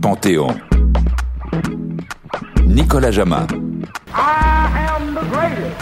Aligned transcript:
Panthéon. 0.00 0.48
Nicolas 2.66 3.10
Jama. 3.10 3.46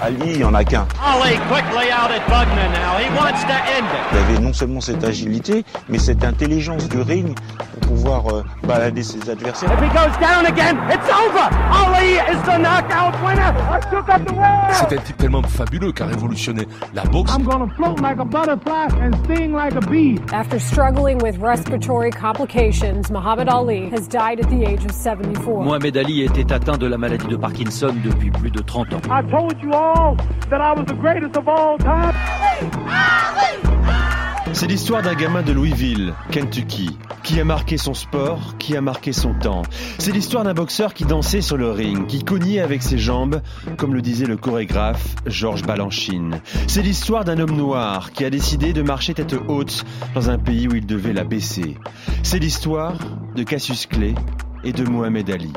Ali, 0.02 0.32
il 0.32 0.36
n'y 0.38 0.44
en 0.44 0.54
a 0.54 0.64
qu'un. 0.64 0.86
Ali 1.02 1.36
quickly 1.48 1.90
out 1.90 2.10
at 2.10 2.26
Bugman 2.28 2.72
now. 2.72 2.98
He 2.98 3.08
wants 3.16 3.42
to 3.44 3.52
end 3.52 3.86
it. 3.86 4.12
Il 4.12 4.18
avait 4.18 4.38
non 4.38 4.52
seulement 4.52 4.80
cette 4.80 5.02
agilité, 5.02 5.64
mais 5.88 5.98
cette 5.98 6.24
intelligence 6.24 6.88
du 6.88 7.00
ring 7.00 7.34
pouvoir 8.04 8.34
euh, 8.34 8.42
balader 8.66 9.02
ses 9.02 9.30
adversaires. 9.30 9.72
If 9.72 9.80
he 9.80 9.88
goes 9.88 10.16
down 10.20 10.46
again, 10.46 10.76
it's 10.90 11.08
over. 11.08 11.48
Ali 11.72 12.18
is 12.30 12.40
the 12.42 12.58
knockout 12.58 13.14
winner. 13.24 13.52
I 13.70 13.80
took 13.90 14.08
up 14.08 14.26
the 14.26 14.34
world. 14.34 14.72
C'est 14.72 14.92
un 14.92 15.00
type 15.00 15.16
tellement 15.16 15.42
fabuleux 15.42 15.92
qui 15.92 16.02
a 16.02 16.06
révolutionné 16.06 16.66
la 16.94 17.04
boxe. 17.04 17.32
I'm 17.34 17.44
gonna 17.44 17.72
float 17.76 18.00
like 18.00 18.18
a 18.18 18.24
butterfly 18.24 18.88
and 19.00 19.12
sting 19.24 19.52
like 19.52 19.74
a 19.74 19.80
bee. 19.80 20.18
After 20.32 20.58
struggling 20.58 21.18
with 21.22 21.38
respiratory 21.38 22.10
complications, 22.10 23.10
Muhammad 23.10 23.48
Ali 23.48 23.88
has 23.90 24.06
died 24.08 24.40
at 24.40 24.50
the 24.50 24.64
age 24.64 24.84
of 24.84 24.92
74. 24.92 25.64
Mohamed 25.64 25.96
Ali 25.96 26.22
était 26.22 26.52
atteint 26.52 26.76
de 26.76 26.86
la 26.86 26.98
maladie 26.98 27.26
de 27.26 27.36
Parkinson 27.36 27.94
depuis 28.04 28.30
plus 28.30 28.50
de 28.50 28.60
30 28.60 28.92
ans. 28.92 29.00
I 29.10 29.22
told 29.30 29.54
you 29.62 29.72
all 29.72 30.16
that 30.50 30.60
I 30.60 30.74
was 30.78 30.84
the 30.86 30.94
greatest 30.94 31.36
of 31.36 31.48
all 31.48 31.78
time. 31.78 32.12
C'est 34.54 34.68
l'histoire 34.68 35.02
d'un 35.02 35.14
gamin 35.14 35.42
de 35.42 35.50
Louisville, 35.50 36.14
Kentucky, 36.30 36.96
qui 37.24 37.40
a 37.40 37.44
marqué 37.44 37.76
son 37.76 37.92
sport, 37.92 38.56
qui 38.56 38.76
a 38.76 38.80
marqué 38.80 39.12
son 39.12 39.34
temps. 39.34 39.62
C'est 39.98 40.12
l'histoire 40.12 40.44
d'un 40.44 40.54
boxeur 40.54 40.94
qui 40.94 41.04
dansait 41.04 41.40
sur 41.40 41.56
le 41.56 41.72
ring, 41.72 42.06
qui 42.06 42.22
cognait 42.22 42.60
avec 42.60 42.80
ses 42.80 42.96
jambes, 42.96 43.42
comme 43.76 43.94
le 43.94 44.00
disait 44.00 44.26
le 44.26 44.36
chorégraphe 44.36 45.16
Georges 45.26 45.64
Balanchine. 45.64 46.40
C'est 46.68 46.82
l'histoire 46.82 47.24
d'un 47.24 47.40
homme 47.40 47.56
noir 47.56 48.12
qui 48.12 48.24
a 48.24 48.30
décidé 48.30 48.72
de 48.72 48.82
marcher 48.82 49.12
tête 49.12 49.34
haute 49.48 49.84
dans 50.14 50.30
un 50.30 50.38
pays 50.38 50.68
où 50.68 50.76
il 50.76 50.86
devait 50.86 51.12
la 51.12 51.24
baisser. 51.24 51.76
C'est 52.22 52.38
l'histoire 52.38 52.94
de 53.34 53.42
Cassius 53.42 53.86
Clay 53.86 54.14
et 54.62 54.72
de 54.72 54.84
Mohamed 54.84 55.30
Ali. 55.30 55.52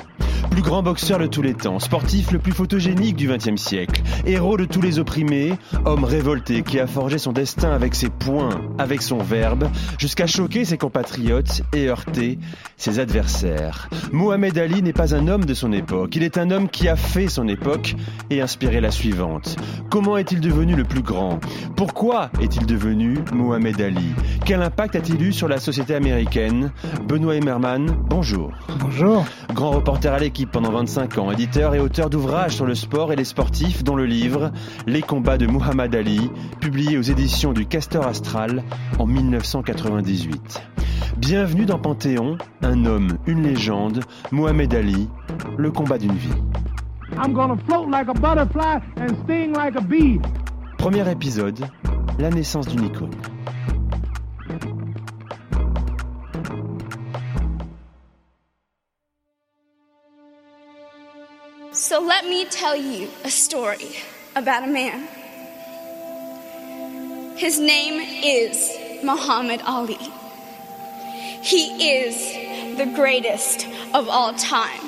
Plus 0.52 0.62
grand 0.62 0.82
boxeur 0.82 1.20
de 1.20 1.28
tous 1.28 1.42
les 1.42 1.54
temps, 1.54 1.80
sportif 1.80 2.32
le 2.32 2.40
plus 2.40 2.52
photogénique 2.52 3.16
du 3.16 3.28
XXe 3.28 3.62
siècle, 3.62 4.02
héros 4.26 4.58
de 4.58 4.66
tous 4.66 4.82
les 4.82 5.00
opprimés, 5.00 5.54
homme 5.86 6.04
révolté 6.04 6.64
qui 6.64 6.80
a 6.80 6.88
forgé 6.88 7.18
son 7.18 7.32
destin 7.32 7.72
avec 7.72 7.94
ses 7.94 8.10
poings, 8.10 8.62
avec 8.78 9.02
son 9.02 9.20
verbe, 9.20 9.70
jusqu'à 9.98 10.26
choquer 10.26 10.66
ses 10.66 10.78
compatriotes 10.78 11.62
et 11.74 11.88
heurter 11.88 12.40
ses 12.78 13.00
adversaires. 13.00 13.90
Mohamed 14.12 14.58
Ali 14.58 14.82
n'est 14.82 14.94
pas 14.94 15.14
un 15.14 15.28
homme 15.28 15.46
de 15.46 15.54
son 15.54 15.72
époque, 15.72 16.16
il 16.16 16.24
est 16.24 16.38
un 16.38 16.50
homme 16.50 16.70
qui 16.70 16.88
a 16.88 16.96
fait 16.96 17.28
son 17.28 17.48
époque 17.48 17.96
et 18.30 18.42
inspiré 18.42 18.82
la 18.82 18.92
suivante. 18.92 19.58
Comment 19.90 20.18
est-il 20.18 20.42
devenu 20.42 20.76
le 20.76 20.84
plus 20.84 21.02
grand? 21.02 21.40
Pourquoi 21.76 22.30
est-il 22.42 22.66
devenu 22.66 23.20
Mohamed 23.34 23.80
Ali? 23.82 24.14
Quel 24.46 24.62
impact 24.62 24.96
a-t-il 24.96 25.22
eu 25.22 25.34
sur 25.34 25.48
la 25.48 25.60
société 25.60 25.94
américaine? 25.94 26.72
Benoît 27.08 27.36
Emmerman, 27.36 27.96
bonjour. 28.10 28.52
Bonjour. 28.80 29.26
Grand 29.54 29.72
reporter 29.72 30.14
à 30.14 30.20
l'équipe 30.20 30.37
pendant 30.46 30.72
25 30.72 31.18
ans, 31.18 31.32
éditeur 31.32 31.74
et 31.74 31.80
auteur 31.80 32.10
d'ouvrages 32.10 32.56
sur 32.56 32.66
le 32.66 32.76
sport 32.76 33.12
et 33.12 33.16
les 33.16 33.24
sportifs, 33.24 33.84
dont 33.84 33.96
le 33.96 34.06
livre 34.06 34.52
Les 34.86 35.02
combats 35.02 35.38
de 35.38 35.48
Muhammad 35.48 35.96
Ali, 35.96 36.30
publié 36.60 36.98
aux 36.98 37.02
éditions 37.02 37.54
du 37.54 37.66
Castor 37.66 38.06
Astral 38.06 38.64
en 39.00 39.08
1998. 39.08 40.62
Bienvenue 41.18 41.66
dans 41.66 41.80
Panthéon, 41.80 42.38
un 42.62 42.86
homme, 42.86 43.18
une 43.26 43.44
légende, 43.44 44.02
Mohamed 44.32 44.76
Ali, 44.76 45.10
le 45.58 45.72
combat 45.72 45.98
d'une 45.98 46.16
vie. 46.16 46.30
I'm 47.14 47.34
gonna 47.34 47.58
float 47.66 47.90
like 47.90 48.08
a 48.10 48.14
butterfly 48.14 48.80
and 48.98 49.16
sting 49.24 49.54
like 49.54 49.76
a 49.76 49.82
bee. 49.82 50.20
Premier 50.78 51.10
épisode, 51.10 51.66
la 52.20 52.30
naissance 52.30 52.68
d'une 52.68 52.86
icône. 52.86 53.16
Let 62.00 62.26
me 62.26 62.45
tell 62.45 62.76
you 62.76 63.09
a 63.26 63.32
story 63.32 63.98
about 64.36 64.64
a 64.64 64.67
man. 64.67 65.08
His 67.38 67.60
name 67.60 67.99
is 68.23 68.70
Muhammad 69.04 69.61
Ali. 69.66 69.98
He 71.42 72.04
is 72.04 72.77
the 72.77 72.86
greatest 72.86 73.66
of 73.95 74.08
all 74.10 74.33
time. 74.33 74.80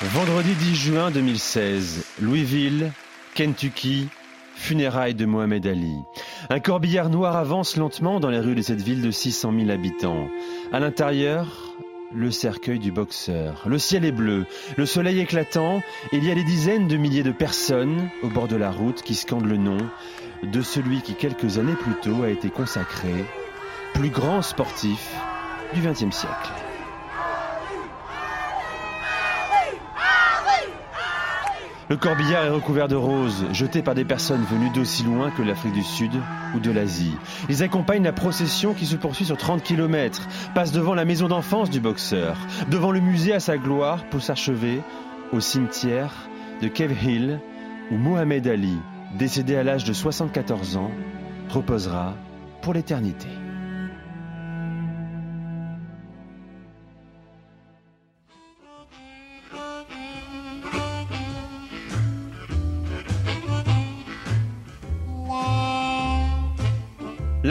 Vendredi 0.00 0.54
10 0.54 0.74
juin 0.76 1.10
2016, 1.10 2.04
Louisville, 2.20 2.92
Kentucky, 3.34 4.08
funérailles 4.54 5.14
de 5.14 5.26
Mohamed 5.26 5.66
Ali. 5.66 5.96
Un 6.50 6.60
corbillard 6.60 7.10
noir 7.10 7.34
avance 7.34 7.76
lentement 7.76 8.20
dans 8.20 8.30
les 8.30 8.38
rues 8.38 8.54
de 8.54 8.62
cette 8.62 8.82
ville 8.82 9.02
de 9.02 9.10
600 9.10 9.54
000 9.58 9.70
habitants. 9.70 10.28
À 10.72 10.78
l'intérieur, 10.78 11.63
le 12.14 12.30
cercueil 12.30 12.78
du 12.78 12.92
boxeur. 12.92 13.64
Le 13.66 13.78
ciel 13.78 14.04
est 14.04 14.12
bleu, 14.12 14.46
le 14.76 14.86
soleil 14.86 15.20
éclatant, 15.20 15.82
il 16.12 16.24
y 16.24 16.30
a 16.30 16.34
des 16.34 16.44
dizaines 16.44 16.88
de 16.88 16.96
milliers 16.96 17.22
de 17.22 17.32
personnes 17.32 18.08
au 18.22 18.28
bord 18.28 18.48
de 18.48 18.56
la 18.56 18.70
route 18.70 19.02
qui 19.02 19.14
scandent 19.14 19.46
le 19.46 19.56
nom 19.56 19.78
de 20.42 20.62
celui 20.62 21.02
qui 21.02 21.14
quelques 21.14 21.58
années 21.58 21.74
plus 21.74 21.94
tôt 22.02 22.22
a 22.22 22.30
été 22.30 22.50
consacré 22.50 23.24
plus 23.94 24.10
grand 24.10 24.42
sportif 24.42 25.14
du 25.74 25.80
XXe 25.80 26.14
siècle. 26.14 26.63
Le 31.94 32.00
corbillard 32.00 32.44
est 32.44 32.50
recouvert 32.50 32.88
de 32.88 32.96
roses, 32.96 33.46
jeté 33.52 33.80
par 33.80 33.94
des 33.94 34.04
personnes 34.04 34.42
venues 34.50 34.70
d'aussi 34.70 35.04
loin 35.04 35.30
que 35.30 35.42
l'Afrique 35.42 35.74
du 35.74 35.84
Sud 35.84 36.10
ou 36.52 36.58
de 36.58 36.72
l'Asie. 36.72 37.14
Ils 37.48 37.62
accompagnent 37.62 38.02
la 38.02 38.12
procession 38.12 38.74
qui 38.74 38.84
se 38.84 38.96
poursuit 38.96 39.26
sur 39.26 39.36
30 39.36 39.62
km, 39.62 40.26
passe 40.56 40.72
devant 40.72 40.96
la 40.96 41.04
maison 41.04 41.28
d'enfance 41.28 41.70
du 41.70 41.78
boxeur, 41.78 42.36
devant 42.68 42.90
le 42.90 42.98
musée 42.98 43.32
à 43.32 43.38
sa 43.38 43.58
gloire 43.58 44.02
pour 44.10 44.22
s'achever 44.22 44.80
au 45.32 45.38
cimetière 45.38 46.12
de 46.60 46.66
Cave 46.66 47.00
Hill 47.00 47.38
où 47.92 47.94
Mohamed 47.94 48.48
Ali, 48.48 48.76
décédé 49.16 49.54
à 49.54 49.62
l'âge 49.62 49.84
de 49.84 49.92
74 49.92 50.76
ans, 50.76 50.90
reposera 51.48 52.14
pour 52.60 52.74
l'éternité. 52.74 53.28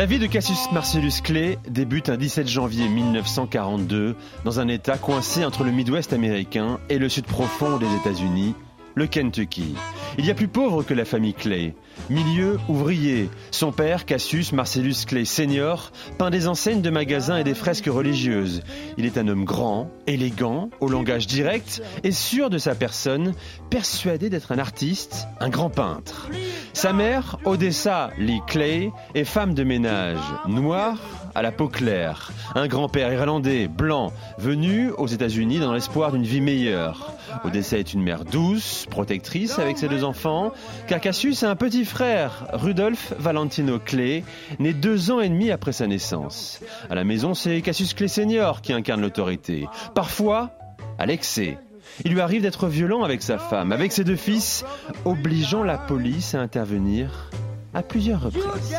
La 0.04 0.08
vie 0.08 0.20
de 0.20 0.28
Cassius 0.28 0.70
Marcellus 0.74 1.22
Clay 1.24 1.58
débute 1.66 2.10
un 2.10 2.18
17 2.18 2.46
janvier 2.46 2.90
1942 2.90 4.18
dans 4.44 4.60
un 4.60 4.68
État 4.68 4.98
coincé 4.98 5.46
entre 5.46 5.64
le 5.64 5.72
Midwest 5.72 6.12
américain 6.12 6.82
et 6.90 6.98
le 6.98 7.08
sud 7.08 7.24
profond 7.24 7.78
des 7.78 7.86
États-Unis, 7.86 8.54
le 8.96 9.08
Kentucky. 9.08 9.76
Il 10.18 10.26
y 10.26 10.32
a 10.32 10.36
plus 10.36 10.48
pauvre 10.48 10.84
que 10.84 10.94
la 10.94 11.06
famille 11.06 11.34
Clay. 11.34 11.76
Milieu 12.10 12.60
ouvrier. 12.68 13.30
Son 13.52 13.72
père, 13.72 14.06
Cassius 14.06 14.52
Marcellus 14.52 15.06
Clay 15.08 15.26
Senior, 15.26 15.92
peint 16.18 16.30
des 16.30 16.48
enseignes 16.48 16.82
de 16.82 16.90
magasins 16.90 17.38
et 17.38 17.44
des 17.44 17.54
fresques 17.54 17.90
religieuses. 17.90 18.62
Il 18.98 19.06
est 19.06 19.18
un 19.18 19.28
homme 19.28 19.46
grand, 19.46 19.90
élégant, 20.06 20.70
au 20.80 20.90
langage 20.90 21.28
direct 21.28 21.82
et 22.04 22.12
sûr 22.12 22.50
de 22.50 22.58
sa 22.58 22.76
personne, 22.76 23.34
persuadé 23.70 24.30
d'être 24.30 24.52
un 24.52 24.60
artiste, 24.60 25.28
un 25.40 25.50
grand 25.50 25.70
peintre. 25.70 26.30
Sa 26.74 26.94
mère, 26.94 27.38
Odessa 27.46 28.12
Lee 28.18 28.42
Clay, 28.48 28.92
est 29.16 29.26
femme 29.26 29.54
de 29.54 29.64
ménage, 29.64 30.20
noire, 30.48 31.00
à 31.36 31.42
la 31.42 31.52
peau 31.52 31.68
claire. 31.68 32.32
Un 32.56 32.68
grand-père 32.68 33.12
irlandais, 33.12 33.68
blanc, 33.68 34.14
venu 34.38 34.92
aux 34.92 35.08
États-Unis 35.08 35.60
dans 35.60 35.74
l'espoir 35.74 36.12
d'une 36.12 36.24
vie 36.24 36.42
meilleure. 36.42 37.12
Odessa 37.44 37.78
est 37.78 37.94
une 37.94 38.04
mère 38.04 38.26
douce, 38.26 38.86
protectrice 38.90 39.60
avec 39.60 39.78
ses 39.78 39.88
deux 39.88 40.04
enfants, 40.04 40.52
car 40.88 41.00
Cassius 41.00 41.44
a 41.44 41.50
un 41.50 41.56
petit 41.56 41.86
frère, 41.86 42.46
Rudolf 42.54 43.14
Valentino 43.18 43.80
Clay, 43.80 44.24
né 44.60 44.74
deux 44.74 45.12
ans 45.12 45.20
et 45.20 45.30
demi 45.30 45.52
après 45.52 45.72
sa 45.72 45.88
naissance. 45.88 46.60
À 46.90 46.96
la 46.96 47.04
maison, 47.04 47.34
c'est 47.34 47.62
Cassius 47.62 47.94
Clay 47.94 48.08
Senior 48.08 48.62
qui 48.62 48.74
incarne 48.74 49.02
l'autorité. 49.02 49.68
Parfois, 49.96 50.52
à 50.98 51.06
l'excès. 51.06 51.58
Il 52.06 52.14
lui 52.14 52.22
arrive 52.22 52.42
d'être 52.42 52.68
violent 52.68 53.04
avec 53.04 53.22
sa 53.22 53.38
femme, 53.38 53.72
avec 53.72 53.92
ses 53.92 54.04
deux 54.04 54.16
fils, 54.16 54.66
obligeant 55.06 55.64
la 55.64 55.78
police 55.78 56.34
à 56.34 56.40
intervenir 56.40 57.30
à 57.74 57.82
plusieurs 57.84 58.22
reprises. 58.22 58.76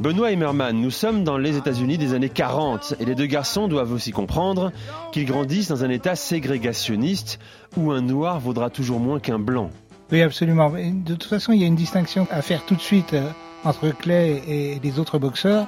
Benoît 0.00 0.32
Emmerman, 0.32 0.80
nous 0.80 0.90
sommes 0.90 1.24
dans 1.24 1.36
les 1.36 1.58
États-Unis 1.58 1.98
des 1.98 2.14
années 2.14 2.30
40 2.30 2.94
et 3.00 3.04
les 3.04 3.14
deux 3.14 3.26
garçons 3.26 3.68
doivent 3.68 3.92
aussi 3.92 4.12
comprendre 4.12 4.72
qu'ils 5.12 5.26
grandissent 5.26 5.68
dans 5.68 5.84
un 5.84 5.90
État 5.90 6.16
ségrégationniste 6.16 7.38
où 7.76 7.92
un 7.92 8.00
noir 8.00 8.40
vaudra 8.40 8.70
toujours 8.70 8.98
moins 8.98 9.20
qu'un 9.20 9.38
blanc. 9.38 9.68
Oui, 10.10 10.22
absolument. 10.22 10.70
De 10.70 11.14
toute 11.14 11.28
façon, 11.28 11.52
il 11.52 11.60
y 11.60 11.64
a 11.64 11.66
une 11.66 11.76
distinction 11.76 12.26
à 12.30 12.40
faire 12.40 12.64
tout 12.64 12.76
de 12.76 12.80
suite 12.80 13.12
euh, 13.12 13.28
entre 13.62 13.90
Clay 13.90 14.42
et 14.48 14.80
les 14.82 14.98
autres 14.98 15.18
boxeurs. 15.18 15.66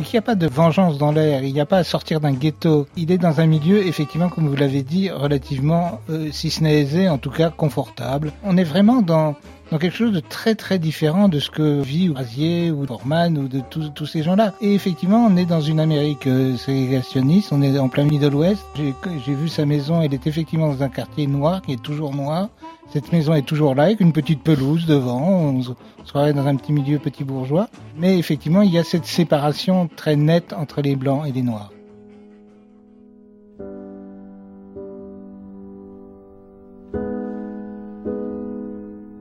Il 0.00 0.06
n'y 0.10 0.18
a 0.18 0.22
pas 0.22 0.34
de 0.34 0.48
vengeance 0.48 0.98
dans 0.98 1.12
l'air, 1.12 1.44
il 1.44 1.52
n'y 1.52 1.60
a 1.60 1.66
pas 1.66 1.78
à 1.78 1.84
sortir 1.84 2.20
d'un 2.20 2.32
ghetto. 2.32 2.88
Il 2.96 3.12
est 3.12 3.18
dans 3.18 3.40
un 3.40 3.46
milieu, 3.46 3.86
effectivement, 3.86 4.28
comme 4.28 4.48
vous 4.48 4.56
l'avez 4.56 4.82
dit, 4.82 5.10
relativement, 5.10 6.00
euh, 6.10 6.30
si 6.32 6.50
ce 6.50 6.62
n'est 6.64 6.80
aisé, 6.80 7.08
en 7.08 7.18
tout 7.18 7.30
cas 7.30 7.50
confortable. 7.50 8.32
On 8.42 8.56
est 8.56 8.64
vraiment 8.64 9.02
dans, 9.02 9.36
dans 9.74 9.80
quelque 9.80 9.96
chose 9.96 10.12
de 10.12 10.20
très 10.20 10.54
très 10.54 10.78
différent 10.78 11.28
de 11.28 11.40
ce 11.40 11.50
que 11.50 11.82
vit 11.82 12.12
Azier 12.14 12.70
ou 12.70 12.86
Foreman 12.86 13.36
ou 13.36 13.48
de 13.48 13.58
tous, 13.58 13.88
tous 13.92 14.06
ces 14.06 14.22
gens-là. 14.22 14.54
Et 14.60 14.72
effectivement, 14.72 15.26
on 15.28 15.36
est 15.36 15.46
dans 15.46 15.62
une 15.62 15.80
Amérique 15.80 16.28
euh, 16.28 16.56
ségrégationniste, 16.56 17.50
on 17.50 17.60
est 17.60 17.76
en 17.76 17.88
plein 17.88 18.04
Middle 18.04 18.36
West. 18.36 18.64
J'ai 18.76 19.34
vu 19.34 19.48
sa 19.48 19.66
maison, 19.66 20.00
elle 20.00 20.14
est 20.14 20.28
effectivement 20.28 20.68
dans 20.68 20.84
un 20.84 20.88
quartier 20.88 21.26
noir 21.26 21.60
qui 21.60 21.72
est 21.72 21.82
toujours 21.82 22.14
noir. 22.14 22.50
Cette 22.92 23.10
maison 23.10 23.34
est 23.34 23.42
toujours 23.42 23.74
là 23.74 23.84
avec 23.84 23.98
une 23.98 24.12
petite 24.12 24.44
pelouse 24.44 24.86
devant. 24.86 25.20
On 25.20 25.60
se 25.60 25.72
croirait 26.06 26.34
dans 26.34 26.46
un 26.46 26.54
petit 26.54 26.72
milieu 26.72 27.00
petit 27.00 27.24
bourgeois. 27.24 27.68
Mais 27.98 28.16
effectivement, 28.16 28.62
il 28.62 28.70
y 28.70 28.78
a 28.78 28.84
cette 28.84 29.06
séparation 29.06 29.90
très 29.96 30.14
nette 30.14 30.52
entre 30.52 30.82
les 30.82 30.94
blancs 30.94 31.26
et 31.26 31.32
les 31.32 31.42
noirs. 31.42 31.73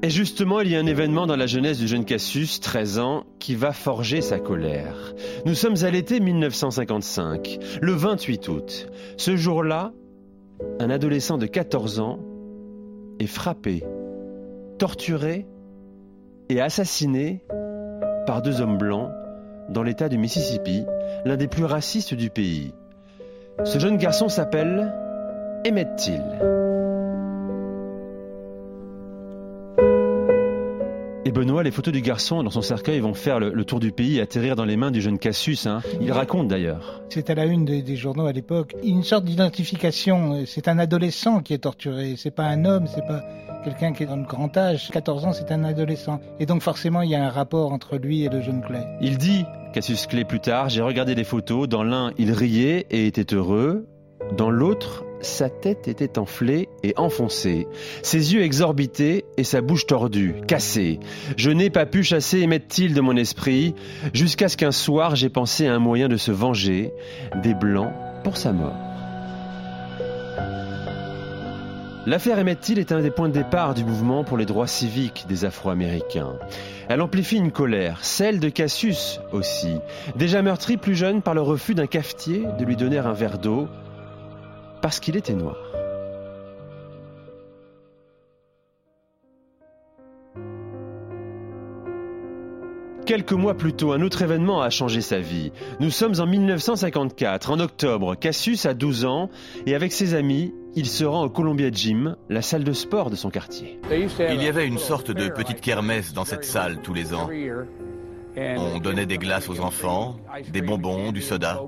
Et 0.03 0.09
justement, 0.09 0.59
il 0.59 0.69
y 0.69 0.75
a 0.75 0.79
un 0.79 0.85
événement 0.85 1.25
dans 1.27 1.37
la 1.37 1.47
jeunesse 1.47 1.79
du 1.79 1.87
jeune 1.87 2.03
Cassius, 2.03 2.59
13 2.59 2.99
ans, 2.99 3.23
qui 3.39 3.55
va 3.55 3.71
forger 3.71 4.19
sa 4.19 4.37
colère. 4.37 5.13
Nous 5.45 5.55
sommes 5.55 5.77
à 5.81 5.89
l'été 5.89 6.19
1955, 6.19 7.57
le 7.81 7.93
28 7.93 8.47
août. 8.49 8.87
Ce 9.15 9.37
jour-là, 9.37 9.93
un 10.81 10.89
adolescent 10.89 11.37
de 11.37 11.45
14 11.45 12.01
ans 12.01 12.19
est 13.21 13.27
frappé, 13.27 13.85
torturé 14.77 15.47
et 16.49 16.59
assassiné 16.59 17.41
par 18.27 18.41
deux 18.41 18.59
hommes 18.59 18.77
blancs 18.77 19.09
dans 19.69 19.83
l'État 19.83 20.09
du 20.09 20.17
Mississippi, 20.17 20.83
l'un 21.23 21.37
des 21.37 21.47
plus 21.47 21.63
racistes 21.63 22.13
du 22.13 22.29
pays. 22.29 22.73
Ce 23.63 23.79
jeune 23.79 23.95
garçon 23.95 24.27
s'appelle 24.27 24.93
Emmett 25.65 25.95
Till. 25.95 26.62
Les 31.63 31.71
photos 31.71 31.93
du 31.93 32.01
garçon 32.01 32.43
dans 32.43 32.49
son 32.49 32.61
cercueil 32.61 32.99
vont 32.99 33.13
faire 33.13 33.39
le, 33.39 33.65
tour 33.65 33.79
du 33.79 33.91
pays 33.91 34.17
et 34.17 34.21
atterrir 34.21 34.55
dans 34.55 34.65
les 34.65 34.77
mains 34.77 34.91
du 34.91 35.01
jeune 35.01 35.17
Cassius. 35.17 35.65
Hein. 35.65 35.81
Il 36.01 36.11
raconte 36.11 36.47
d'ailleurs. 36.47 37.01
C'est 37.09 37.29
à 37.29 37.35
la 37.35 37.45
une 37.45 37.65
des, 37.65 37.95
journaux 37.95 38.25
à 38.25 38.31
l'époque. 38.31 38.75
Une 38.83 39.03
sorte 39.03 39.25
d'identification. 39.25 40.43
C'est 40.45 40.67
un 40.67 40.77
adolescent 40.77 41.41
qui 41.41 41.53
est 41.53 41.59
torturé. 41.59 42.15
C'est 42.17 42.31
pas 42.31 42.45
un 42.45 42.65
homme, 42.65 42.85
c'est 42.87 43.05
pas 43.05 43.23
quelqu'un 43.63 43.93
qui 43.93 44.03
est 44.03 44.05
dans 44.05 44.17
le 44.17 44.25
grand 44.25 44.55
âge. 44.57 44.89
14 44.91 45.25
ans, 45.25 45.33
c'est 45.33 45.51
un 45.51 45.63
adolescent. 45.63 46.19
Et 46.39 46.45
donc 46.45 46.61
forcément, 46.61 47.01
il 47.01 47.09
y 47.09 47.15
a 47.15 47.25
un 47.25 47.29
rapport 47.29 47.71
entre 47.71 47.97
lui 47.97 48.23
et 48.23 48.29
le 48.29 48.41
jeune 48.41 48.61
Clay. 48.61 48.85
Il 49.01 49.17
dit, 49.17 49.45
Cassius 49.73 50.07
Clay 50.07 50.25
plus 50.25 50.39
tard, 50.39 50.69
j'ai 50.69 50.81
regardé 50.81 51.15
les 51.15 51.23
photos. 51.23 51.67
Dans 51.69 51.83
l'un, 51.83 52.11
il 52.17 52.31
riait 52.31 52.85
et 52.89 53.07
était 53.07 53.33
heureux. 53.33 53.87
Dans 54.37 54.49
l'autre, 54.49 55.05
sa 55.21 55.49
tête 55.49 55.87
était 55.87 56.19
enflée 56.19 56.69
et 56.83 56.93
enfoncée, 56.97 57.67
ses 58.01 58.33
yeux 58.33 58.43
exorbités 58.43 59.25
et 59.37 59.43
sa 59.43 59.61
bouche 59.61 59.85
tordue, 59.85 60.35
cassée. 60.47 60.99
Je 61.37 61.49
n'ai 61.49 61.69
pas 61.69 61.85
pu 61.85 62.03
chasser 62.03 62.43
Emmett-Till 62.43 62.93
de 62.93 63.01
mon 63.01 63.15
esprit, 63.15 63.73
jusqu'à 64.13 64.49
ce 64.49 64.57
qu'un 64.57 64.71
soir 64.71 65.15
j'ai 65.15 65.29
pensé 65.29 65.65
à 65.67 65.73
un 65.73 65.79
moyen 65.79 66.09
de 66.09 66.17
se 66.17 66.31
venger 66.31 66.91
des 67.41 67.53
Blancs 67.53 67.93
pour 68.23 68.37
sa 68.37 68.51
mort. 68.51 68.75
L'affaire 72.05 72.37
Emmett-Till 72.37 72.79
est 72.79 72.91
un 72.91 72.99
des 72.99 73.11
points 73.11 73.29
de 73.29 73.33
départ 73.33 73.73
du 73.73 73.85
mouvement 73.85 74.25
pour 74.25 74.37
les 74.37 74.45
droits 74.45 74.67
civiques 74.67 75.23
des 75.29 75.45
Afro-Américains. 75.45 76.37
Elle 76.89 77.01
amplifie 77.01 77.37
une 77.37 77.53
colère, 77.53 78.03
celle 78.03 78.41
de 78.41 78.49
Cassius 78.49 79.21
aussi, 79.31 79.77
déjà 80.17 80.41
meurtri 80.41 80.75
plus 80.75 80.95
jeune 80.95 81.21
par 81.21 81.33
le 81.33 81.41
refus 81.41 81.75
d'un 81.75 81.87
cafetier 81.87 82.43
de 82.59 82.65
lui 82.65 82.75
donner 82.75 82.97
un 82.97 83.13
verre 83.13 83.37
d'eau 83.37 83.69
parce 84.81 84.99
qu'il 84.99 85.15
était 85.15 85.33
noir. 85.33 85.62
Quelques 93.05 93.33
mois 93.33 93.55
plus 93.55 93.73
tôt, 93.73 93.91
un 93.91 94.01
autre 94.01 94.21
événement 94.21 94.61
a 94.61 94.69
changé 94.69 95.01
sa 95.01 95.19
vie. 95.19 95.51
Nous 95.79 95.89
sommes 95.89 96.13
en 96.19 96.25
1954, 96.25 97.51
en 97.51 97.59
octobre. 97.59 98.15
Cassius 98.15 98.65
a 98.65 98.73
12 98.73 99.05
ans 99.05 99.29
et 99.65 99.75
avec 99.75 99.91
ses 99.91 100.13
amis, 100.13 100.53
il 100.75 100.85
se 100.85 101.03
rend 101.03 101.23
au 101.23 101.29
Columbia 101.29 101.69
Gym, 101.69 102.15
la 102.29 102.41
salle 102.41 102.63
de 102.63 102.71
sport 102.71 103.09
de 103.09 103.15
son 103.15 103.29
quartier. 103.29 103.79
Il 103.91 104.41
y 104.41 104.47
avait 104.47 104.67
une 104.67 104.77
sorte 104.77 105.11
de 105.11 105.27
petite 105.29 105.59
kermesse 105.59 106.13
dans 106.13 106.25
cette 106.25 106.45
salle 106.45 106.77
tous 106.81 106.93
les 106.93 107.13
ans. 107.13 107.29
On 108.37 108.79
donnait 108.79 109.05
des 109.05 109.17
glaces 109.17 109.49
aux 109.49 109.59
enfants, 109.59 110.15
des 110.51 110.61
bonbons, 110.61 111.11
du 111.11 111.21
soda. 111.21 111.61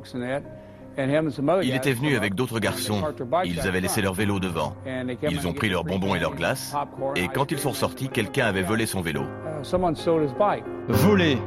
Il 0.97 1.75
était 1.75 1.93
venu 1.93 2.15
avec 2.15 2.35
d'autres 2.35 2.59
garçons. 2.59 3.01
Ils 3.43 3.59
avaient 3.61 3.81
laissé 3.81 4.01
leur 4.01 4.13
vélo 4.13 4.39
devant. 4.39 4.73
Ils 5.29 5.47
ont 5.47 5.53
pris 5.53 5.69
leurs 5.69 5.83
bonbons 5.83 6.15
et 6.15 6.19
leurs 6.19 6.35
glaces. 6.35 6.73
Et 7.15 7.27
quand 7.27 7.51
ils 7.51 7.59
sont 7.59 7.73
sortis, 7.73 8.07
quelqu'un 8.07 8.45
avait 8.45 8.63
volé 8.63 8.85
son 8.85 9.01
vélo. 9.01 9.23
Volé 10.87 11.37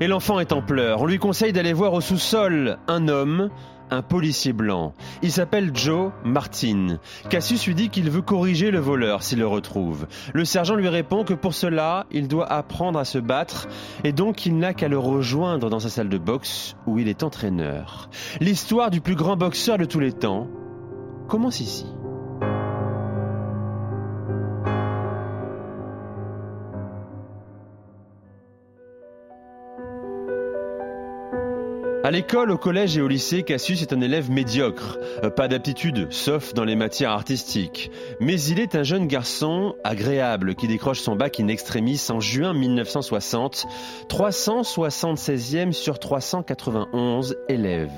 Et 0.00 0.06
l'enfant 0.06 0.38
est 0.40 0.52
en 0.52 0.60
pleurs. 0.60 1.00
On 1.00 1.06
lui 1.06 1.18
conseille 1.18 1.52
d'aller 1.52 1.72
voir 1.72 1.94
au 1.94 2.02
sous-sol 2.02 2.78
un 2.86 3.08
homme 3.08 3.48
un 3.90 4.02
policier 4.02 4.52
blanc. 4.52 4.94
Il 5.22 5.30
s'appelle 5.30 5.70
Joe 5.74 6.12
Martin. 6.24 6.98
Cassius 7.28 7.66
lui 7.66 7.74
dit 7.74 7.90
qu'il 7.90 8.10
veut 8.10 8.22
corriger 8.22 8.70
le 8.70 8.78
voleur 8.78 9.22
s'il 9.22 9.38
le 9.38 9.46
retrouve. 9.46 10.06
Le 10.32 10.44
sergent 10.44 10.74
lui 10.74 10.88
répond 10.88 11.24
que 11.24 11.34
pour 11.34 11.52
cela, 11.52 12.06
il 12.10 12.26
doit 12.26 12.50
apprendre 12.50 12.98
à 12.98 13.04
se 13.04 13.18
battre 13.18 13.68
et 14.02 14.12
donc 14.12 14.46
il 14.46 14.56
n'a 14.58 14.72
qu'à 14.72 14.88
le 14.88 14.98
rejoindre 14.98 15.68
dans 15.68 15.80
sa 15.80 15.90
salle 15.90 16.08
de 16.08 16.18
boxe 16.18 16.74
où 16.86 16.98
il 16.98 17.08
est 17.08 17.22
entraîneur. 17.22 18.08
L'histoire 18.40 18.90
du 18.90 19.00
plus 19.00 19.16
grand 19.16 19.36
boxeur 19.36 19.76
de 19.76 19.84
tous 19.84 20.00
les 20.00 20.12
temps 20.12 20.48
commence 21.28 21.60
ici. 21.60 21.86
L'école, 32.12 32.50
au 32.50 32.58
collège 32.58 32.96
et 32.96 33.00
au 33.00 33.08
lycée, 33.08 33.42
Cassius 33.42 33.80
est 33.80 33.92
un 33.92 34.00
élève 34.02 34.30
médiocre. 34.30 34.98
Euh, 35.24 35.30
pas 35.30 35.48
d'aptitude, 35.48 36.08
sauf 36.10 36.52
dans 36.52 36.64
les 36.64 36.76
matières 36.76 37.10
artistiques. 37.10 37.90
Mais 38.20 38.40
il 38.40 38.60
est 38.60 38.76
un 38.76 38.82
jeune 38.82 39.06
garçon 39.06 39.74
agréable 39.82 40.54
qui 40.54 40.68
décroche 40.68 41.00
son 41.00 41.16
bac 41.16 41.40
in 41.40 41.48
extremis 41.48 42.00
en 42.10 42.20
juin 42.20 42.52
1960. 42.52 43.66
376e 44.08 45.72
sur 45.72 45.98
391 45.98 47.34
élèves. 47.48 47.90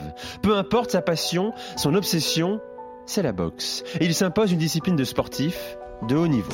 Peu 0.43 0.57
importe 0.57 0.93
sa 0.93 1.03
passion, 1.03 1.53
son 1.77 1.95
obsession, 1.95 2.61
c'est 3.07 3.23
la 3.23 3.33
boxe. 3.33 3.83
Et 4.01 4.05
il 4.05 4.15
s'impose 4.15 4.53
une 4.53 4.59
discipline 4.59 4.97
de 4.97 5.05
sportif 5.05 5.77
de 6.09 6.15
haut 6.15 6.29
niveau. 6.29 6.53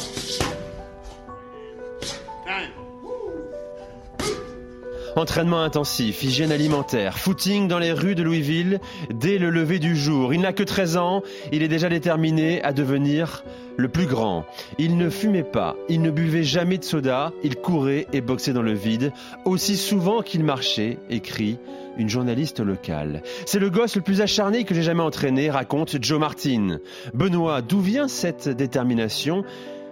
Entraînement 5.20 5.60
intensif, 5.60 6.22
hygiène 6.22 6.50
alimentaire, 6.50 7.18
footing 7.18 7.68
dans 7.68 7.78
les 7.78 7.92
rues 7.92 8.14
de 8.14 8.22
Louisville 8.22 8.80
dès 9.12 9.36
le 9.36 9.50
lever 9.50 9.78
du 9.78 9.94
jour. 9.94 10.32
Il 10.32 10.40
n'a 10.40 10.54
que 10.54 10.62
13 10.62 10.96
ans, 10.96 11.22
il 11.52 11.62
est 11.62 11.68
déjà 11.68 11.90
déterminé 11.90 12.62
à 12.62 12.72
devenir 12.72 13.44
le 13.76 13.88
plus 13.88 14.06
grand. 14.06 14.46
Il 14.78 14.96
ne 14.96 15.10
fumait 15.10 15.42
pas, 15.42 15.76
il 15.90 16.00
ne 16.00 16.10
buvait 16.10 16.42
jamais 16.42 16.78
de 16.78 16.84
soda, 16.84 17.34
il 17.44 17.56
courait 17.56 18.06
et 18.14 18.22
boxait 18.22 18.54
dans 18.54 18.62
le 18.62 18.72
vide, 18.72 19.12
aussi 19.44 19.76
souvent 19.76 20.22
qu'il 20.22 20.42
marchait, 20.42 20.96
écrit 21.10 21.58
une 21.98 22.08
journaliste 22.08 22.60
locale. 22.60 23.22
C'est 23.44 23.58
le 23.58 23.68
gosse 23.68 23.96
le 23.96 24.02
plus 24.02 24.22
acharné 24.22 24.64
que 24.64 24.74
j'ai 24.74 24.82
jamais 24.82 25.02
entraîné, 25.02 25.50
raconte 25.50 26.02
Joe 26.02 26.18
Martin. 26.18 26.78
Benoît, 27.12 27.60
d'où 27.60 27.80
vient 27.80 28.08
cette 28.08 28.48
détermination? 28.48 29.44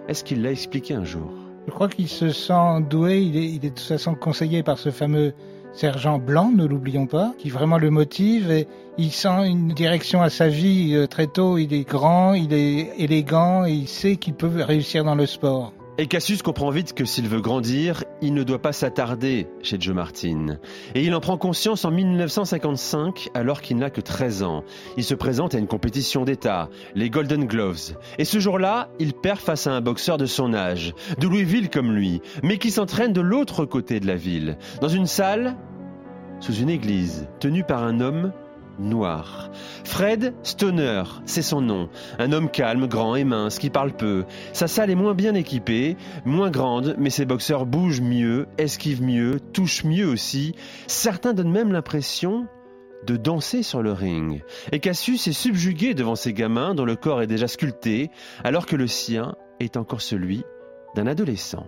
Est-ce 0.07 0.23
qu'il 0.23 0.41
l'a 0.41 0.49
expliqué 0.49 0.95
un 0.95 1.05
jour? 1.05 1.48
Je 1.67 1.71
crois 1.71 1.89
qu'il 1.89 2.07
se 2.07 2.31
sent 2.31 2.81
doué, 2.89 3.21
il 3.21 3.37
est, 3.37 3.45
il 3.45 3.65
est 3.65 3.69
de 3.69 3.75
toute 3.75 3.79
façon 3.79 4.15
conseillé 4.15 4.63
par 4.63 4.77
ce 4.77 4.91
fameux 4.91 5.33
sergent 5.73 6.19
blanc, 6.19 6.51
ne 6.51 6.65
l'oublions 6.65 7.07
pas, 7.07 7.33
qui 7.37 7.49
vraiment 7.49 7.77
le 7.77 7.89
motive 7.89 8.51
et 8.51 8.67
il 8.97 9.11
sent 9.11 9.47
une 9.47 9.69
direction 9.69 10.21
à 10.21 10.29
sa 10.29 10.47
vie 10.47 10.93
euh, 10.93 11.07
très 11.07 11.27
tôt. 11.27 11.57
Il 11.57 11.73
est 11.73 11.87
grand, 11.87 12.33
il 12.33 12.53
est 12.53 12.93
élégant 12.97 13.65
et 13.65 13.71
il 13.71 13.87
sait 13.87 14.17
qu'il 14.17 14.33
peut 14.33 14.51
réussir 14.61 15.03
dans 15.03 15.15
le 15.15 15.25
sport. 15.25 15.73
Et 15.99 16.07
Cassius 16.07 16.41
comprend 16.41 16.69
vite 16.69 16.93
que 16.93 17.03
s'il 17.03 17.27
veut 17.27 17.41
grandir, 17.41 18.05
il 18.21 18.33
ne 18.33 18.43
doit 18.43 18.61
pas 18.61 18.71
s'attarder 18.71 19.47
chez 19.61 19.75
Joe 19.77 19.93
Martin. 19.93 20.57
Et 20.95 21.03
il 21.03 21.13
en 21.13 21.19
prend 21.19 21.37
conscience 21.37 21.83
en 21.83 21.91
1955, 21.91 23.27
alors 23.33 23.59
qu'il 23.59 23.75
n'a 23.75 23.89
que 23.89 23.99
13 23.99 24.43
ans. 24.43 24.63
Il 24.95 25.03
se 25.03 25.13
présente 25.13 25.55
à 25.55 25.57
une 25.57 25.67
compétition 25.67 26.23
d'État, 26.23 26.69
les 26.95 27.09
Golden 27.09 27.43
Gloves. 27.43 27.97
Et 28.17 28.23
ce 28.23 28.39
jour-là, 28.39 28.87
il 28.97 29.11
perd 29.11 29.39
face 29.39 29.67
à 29.67 29.73
un 29.73 29.81
boxeur 29.81 30.15
de 30.15 30.25
son 30.25 30.53
âge, 30.53 30.93
de 31.17 31.27
Louisville 31.27 31.69
comme 31.69 31.91
lui, 31.91 32.21
mais 32.43 32.59
qui 32.59 32.71
s'entraîne 32.71 33.11
de 33.11 33.19
l'autre 33.19 33.65
côté 33.65 33.99
de 33.99 34.07
la 34.07 34.15
ville, 34.15 34.57
dans 34.79 34.87
une 34.87 35.05
salle, 35.05 35.57
sous 36.39 36.53
une 36.53 36.69
église, 36.69 37.27
tenue 37.41 37.65
par 37.65 37.83
un 37.83 37.99
homme 37.99 38.31
noir. 38.79 39.51
Fred 39.83 40.33
Stoner, 40.43 41.03
c'est 41.25 41.41
son 41.41 41.61
nom. 41.61 41.89
Un 42.17 42.31
homme 42.31 42.49
calme, 42.49 42.87
grand 42.87 43.15
et 43.15 43.23
mince, 43.23 43.59
qui 43.59 43.69
parle 43.69 43.91
peu. 43.91 44.25
Sa 44.53 44.67
salle 44.67 44.89
est 44.89 44.95
moins 44.95 45.13
bien 45.13 45.35
équipée, 45.35 45.97
moins 46.25 46.49
grande, 46.49 46.95
mais 46.97 47.09
ses 47.09 47.25
boxeurs 47.25 47.65
bougent 47.65 48.01
mieux, 48.01 48.47
esquivent 48.57 49.03
mieux, 49.03 49.39
touchent 49.39 49.83
mieux 49.83 50.07
aussi. 50.07 50.55
Certains 50.87 51.33
donnent 51.33 51.51
même 51.51 51.71
l'impression 51.71 52.47
de 53.05 53.15
danser 53.15 53.63
sur 53.63 53.81
le 53.81 53.93
ring. 53.93 54.43
Et 54.71 54.79
Cassius 54.79 55.27
est 55.27 55.33
subjugué 55.33 55.93
devant 55.93 56.15
ces 56.15 56.33
gamins 56.33 56.75
dont 56.75 56.85
le 56.85 56.95
corps 56.95 57.21
est 57.21 57.27
déjà 57.27 57.47
sculpté, 57.47 58.09
alors 58.43 58.65
que 58.65 58.75
le 58.75 58.87
sien 58.87 59.35
est 59.59 59.77
encore 59.77 60.01
celui 60.01 60.43
d'un 60.95 61.07
adolescent. 61.07 61.67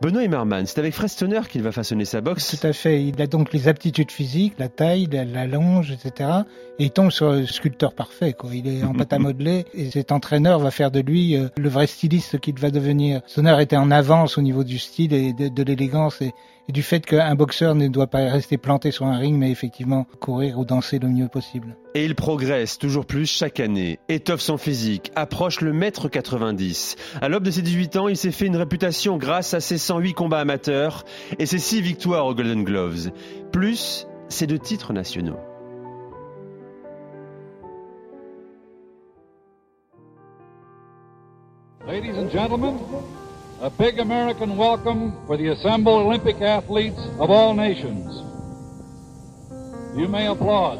Benoît 0.00 0.24
Emmerman, 0.24 0.66
c'est 0.66 0.78
avec 0.78 0.94
Fred 0.94 1.08
Stoner 1.08 1.40
qu'il 1.48 1.62
va 1.62 1.72
façonner 1.72 2.04
sa 2.04 2.20
boxe. 2.20 2.56
Tout 2.58 2.66
à 2.66 2.72
fait. 2.72 3.04
Il 3.04 3.20
a 3.20 3.26
donc 3.26 3.52
les 3.52 3.68
aptitudes 3.68 4.10
physiques, 4.10 4.54
la 4.58 4.68
taille, 4.68 5.08
la, 5.10 5.24
la 5.24 5.46
longe, 5.46 5.90
etc. 5.90 6.30
Et 6.78 6.84
il 6.84 6.90
tombe 6.90 7.10
sur 7.10 7.32
le 7.32 7.46
sculpteur 7.46 7.92
parfait. 7.92 8.32
Quoi. 8.32 8.54
Il 8.54 8.66
est 8.66 8.82
en 8.82 8.94
pâte 8.94 9.12
à 9.12 9.18
modeler 9.20 9.66
et 9.74 9.90
cet 9.90 10.12
entraîneur 10.12 10.58
va 10.58 10.70
faire 10.70 10.90
de 10.90 11.00
lui 11.00 11.36
euh, 11.36 11.48
le 11.56 11.68
vrai 11.68 11.86
styliste 11.86 12.38
qu'il 12.40 12.58
va 12.58 12.70
devenir. 12.70 13.20
Stoner 13.26 13.56
était 13.60 13.76
en 13.76 13.90
avance 13.90 14.38
au 14.38 14.42
niveau 14.42 14.64
du 14.64 14.78
style 14.78 15.12
et 15.12 15.32
de, 15.32 15.48
de 15.48 15.62
l'élégance 15.62 16.22
et, 16.22 16.32
et 16.70 16.72
du 16.72 16.84
fait 16.84 17.04
qu'un 17.04 17.34
boxeur 17.34 17.74
ne 17.74 17.88
doit 17.88 18.06
pas 18.06 18.30
rester 18.30 18.56
planté 18.56 18.92
sur 18.92 19.04
un 19.04 19.18
ring, 19.18 19.36
mais 19.36 19.50
effectivement 19.50 20.06
courir 20.20 20.56
ou 20.60 20.64
danser 20.64 21.00
le 21.00 21.08
mieux 21.08 21.26
possible. 21.26 21.76
Et 21.96 22.04
il 22.04 22.14
progresse 22.14 22.78
toujours 22.78 23.06
plus 23.06 23.26
chaque 23.26 23.58
année, 23.58 23.98
étoffe 24.08 24.40
son 24.40 24.56
physique, 24.56 25.10
approche 25.16 25.62
le 25.62 25.72
mètre 25.72 26.08
90. 26.08 26.94
À 27.20 27.28
l'aube 27.28 27.42
de 27.42 27.50
ses 27.50 27.62
18 27.62 27.96
ans, 27.96 28.06
il 28.06 28.16
s'est 28.16 28.30
fait 28.30 28.46
une 28.46 28.54
réputation 28.54 29.16
grâce 29.16 29.52
à 29.52 29.58
ses 29.58 29.78
108 29.78 30.12
combats 30.12 30.38
amateurs 30.38 31.04
et 31.40 31.46
ses 31.46 31.58
6 31.58 31.80
victoires 31.80 32.26
aux 32.26 32.36
Golden 32.36 32.62
Gloves, 32.62 33.10
plus 33.50 34.06
ses 34.28 34.46
deux 34.46 34.60
titres 34.60 34.92
nationaux. 34.92 35.40
Ladies 41.84 42.16
and 42.16 42.30
gentlemen, 42.30 42.78
a 43.60 43.68
big 43.68 43.98
American 43.98 44.56
welcome 44.56 45.12
for 45.26 45.36
the 45.36 45.48
assembled 45.48 46.06
Olympic 46.06 46.40
athletes 46.40 46.98
of 47.18 47.30
all 47.30 47.52
nations. 47.52 48.22
You 49.94 50.08
may 50.08 50.26
applaud. 50.28 50.78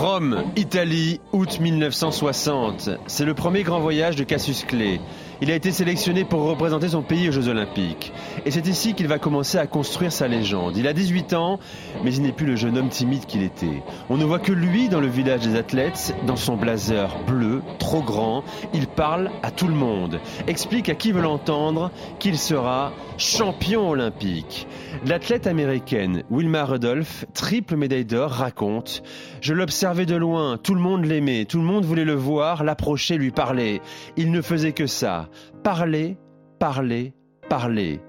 Rome, 0.00 0.52
Italie, 0.54 1.20
août 1.32 1.58
1960. 1.58 2.98
C'est 3.08 3.24
le 3.24 3.34
premier 3.34 3.64
grand 3.64 3.80
voyage 3.80 4.14
de 4.14 4.22
Cassius 4.22 4.62
Clay. 4.64 5.00
Il 5.42 5.50
a 5.50 5.54
été 5.54 5.70
sélectionné 5.70 6.24
pour 6.24 6.44
représenter 6.44 6.88
son 6.88 7.02
pays 7.02 7.28
aux 7.28 7.32
Jeux 7.32 7.48
Olympiques. 7.48 8.10
Et 8.46 8.50
c'est 8.50 8.66
ici 8.66 8.94
qu'il 8.94 9.06
va 9.06 9.18
commencer 9.18 9.58
à 9.58 9.66
construire 9.66 10.10
sa 10.10 10.28
légende. 10.28 10.78
Il 10.78 10.86
a 10.86 10.94
18 10.94 11.34
ans, 11.34 11.60
mais 12.02 12.14
il 12.14 12.22
n'est 12.22 12.32
plus 12.32 12.46
le 12.46 12.56
jeune 12.56 12.78
homme 12.78 12.88
timide 12.88 13.26
qu'il 13.26 13.42
était. 13.42 13.82
On 14.08 14.16
ne 14.16 14.24
voit 14.24 14.38
que 14.38 14.52
lui 14.52 14.88
dans 14.88 15.00
le 15.00 15.08
village 15.08 15.40
des 15.40 15.56
athlètes, 15.56 16.14
dans 16.26 16.36
son 16.36 16.56
blazer 16.56 17.18
bleu, 17.26 17.62
trop 17.78 18.00
grand. 18.00 18.44
Il 18.72 18.86
parle 18.86 19.30
à 19.42 19.50
tout 19.50 19.68
le 19.68 19.74
monde, 19.74 20.20
explique 20.46 20.88
à 20.88 20.94
qui 20.94 21.12
veut 21.12 21.20
l'entendre 21.20 21.90
qu'il 22.18 22.38
sera 22.38 22.92
champion 23.18 23.90
olympique. 23.90 24.66
L'athlète 25.04 25.46
américaine 25.46 26.22
Wilma 26.30 26.64
Rudolph, 26.64 27.26
triple 27.34 27.76
médaille 27.76 28.06
d'or, 28.06 28.30
raconte 28.30 29.02
Je 29.42 29.52
l'observais 29.52 30.06
de 30.06 30.16
loin, 30.16 30.56
tout 30.56 30.74
le 30.74 30.80
monde 30.80 31.04
l'aimait, 31.04 31.44
tout 31.44 31.58
le 31.58 31.64
monde 31.64 31.84
voulait 31.84 32.06
le 32.06 32.14
voir, 32.14 32.64
l'approcher, 32.64 33.18
lui 33.18 33.32
parler. 33.32 33.82
Il 34.16 34.30
ne 34.30 34.40
faisait 34.40 34.72
que 34.72 34.86
ça 34.86 35.25
parler, 35.62 36.16
parler, 36.58 37.14
parler. 37.48 38.00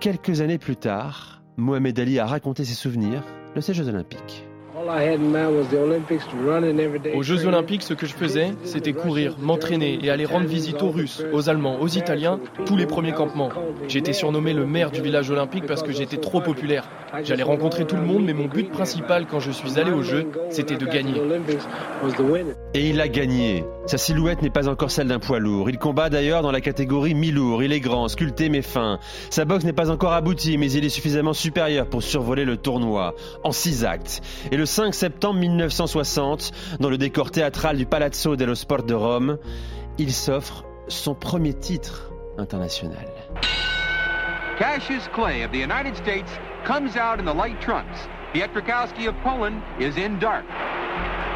Quelques 0.00 0.40
années 0.40 0.58
plus 0.58 0.76
tard, 0.76 1.42
Mohamed 1.56 1.98
Ali 2.00 2.18
a 2.18 2.26
raconté 2.26 2.64
ses 2.64 2.74
souvenirs 2.74 3.22
de 3.54 3.60
ces 3.60 3.74
Jeux 3.74 3.88
Olympiques. 3.88 4.49
Aux 7.14 7.22
Jeux 7.22 7.46
Olympiques, 7.46 7.82
ce 7.82 7.94
que 7.94 8.06
je 8.06 8.14
faisais, 8.14 8.52
c'était 8.64 8.92
courir, 8.92 9.36
m'entraîner 9.38 9.98
et 10.02 10.10
aller 10.10 10.24
rendre 10.24 10.46
visite 10.46 10.82
aux 10.82 10.90
Russes, 10.90 11.22
aux 11.32 11.48
Allemands, 11.48 11.80
aux 11.80 11.88
Italiens, 11.88 12.40
tous 12.66 12.76
les 12.76 12.86
premiers 12.86 13.12
campements. 13.12 13.50
J'étais 13.88 14.12
surnommé 14.12 14.52
le 14.52 14.66
maire 14.66 14.90
du 14.90 15.00
village 15.00 15.30
olympique 15.30 15.66
parce 15.66 15.82
que 15.82 15.92
j'étais 15.92 16.16
trop 16.16 16.40
populaire. 16.40 16.88
J'allais 17.24 17.42
rencontrer 17.42 17.86
tout 17.86 17.96
le 17.96 18.02
monde, 18.02 18.24
mais 18.24 18.32
mon 18.32 18.46
but 18.46 18.70
principal 18.70 19.26
quand 19.26 19.40
je 19.40 19.50
suis 19.50 19.78
allé 19.78 19.90
aux 19.90 20.02
Jeux, 20.02 20.28
c'était 20.50 20.76
de 20.76 20.86
gagner. 20.86 21.20
Et 22.74 22.88
il 22.88 23.00
a 23.00 23.08
gagné. 23.08 23.64
Sa 23.86 23.98
silhouette 23.98 24.42
n'est 24.42 24.50
pas 24.50 24.68
encore 24.68 24.90
celle 24.90 25.08
d'un 25.08 25.18
poids 25.18 25.40
lourd. 25.40 25.68
Il 25.68 25.78
combat 25.78 26.10
d'ailleurs 26.10 26.42
dans 26.42 26.52
la 26.52 26.60
catégorie 26.60 27.14
mi-lourd. 27.14 27.62
Il 27.62 27.72
est 27.72 27.80
grand, 27.80 28.06
sculpté 28.08 28.48
mais 28.48 28.62
fin. 28.62 29.00
Sa 29.30 29.44
boxe 29.44 29.64
n'est 29.64 29.72
pas 29.72 29.90
encore 29.90 30.12
aboutie, 30.12 30.58
mais 30.58 30.70
il 30.70 30.84
est 30.84 30.90
suffisamment 30.90 31.32
supérieur 31.32 31.86
pour 31.86 32.02
survoler 32.02 32.44
le 32.44 32.56
tournoi 32.56 33.14
en 33.42 33.50
six 33.50 33.84
actes. 33.84 34.20
Et 34.52 34.56
le 34.56 34.66
5 34.70 34.94
septembre 34.94 35.40
1960, 35.40 36.52
dans 36.78 36.90
le 36.90 36.96
décor 36.96 37.32
théâtral 37.32 37.76
du 37.76 37.86
Palazzo 37.86 38.36
dello 38.36 38.54
Sport 38.54 38.84
de 38.84 38.94
Rome, 38.94 39.36
il 39.98 40.12
s'offre 40.12 40.64
son 40.86 41.16
premier 41.16 41.54
titre 41.54 42.12
international. 42.38 43.04
Cassius 44.60 45.08
Clay 45.12 45.42
of 45.42 45.50
the 45.50 45.58
United 45.58 45.96
States 45.96 46.30
comes 46.64 46.96
out 46.96 47.18
in 47.18 47.24
the 47.24 47.34
light 47.34 47.60
trunks. 47.60 47.98
Pietrkowski 48.32 49.08
of 49.08 49.16
Poland 49.24 49.60
is 49.80 49.96
in 49.96 50.20
dark. 50.20 50.44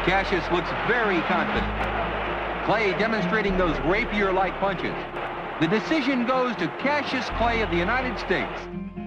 Cassius 0.05 0.49
looks 0.53 0.69
very 0.87 1.19
confident. 1.27 1.67
Clay 2.65 2.93
demonstrating 2.97 3.57
those 3.57 3.75
rapier-like 3.81 4.57
punches. 4.61 4.95
The 5.59 5.67
decision 5.67 6.25
goes 6.25 6.55
to 6.55 6.69
Cassius 6.81 7.29
Clay 7.37 7.61
of 7.63 7.69
the 7.69 7.77
United 7.77 8.17
States. 8.17 8.61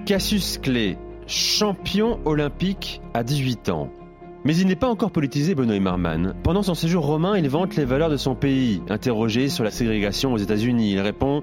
Cassius 0.04 0.58
Clay, 0.58 0.98
champion 1.26 2.20
olympique 2.26 3.00
à 3.14 3.22
18 3.22 3.70
ans. 3.70 3.90
Mais 4.48 4.56
il 4.56 4.66
n'est 4.66 4.76
pas 4.76 4.88
encore 4.88 5.10
politisé, 5.10 5.54
Benoît 5.54 5.78
Marman. 5.78 6.32
Pendant 6.42 6.62
son 6.62 6.74
séjour 6.74 7.04
romain, 7.04 7.36
il 7.36 7.46
vante 7.50 7.76
les 7.76 7.84
valeurs 7.84 8.08
de 8.08 8.16
son 8.16 8.34
pays. 8.34 8.80
Interrogé 8.88 9.50
sur 9.50 9.62
la 9.62 9.70
ségrégation 9.70 10.32
aux 10.32 10.38
États-Unis, 10.38 10.92
il 10.92 11.00
répond 11.00 11.42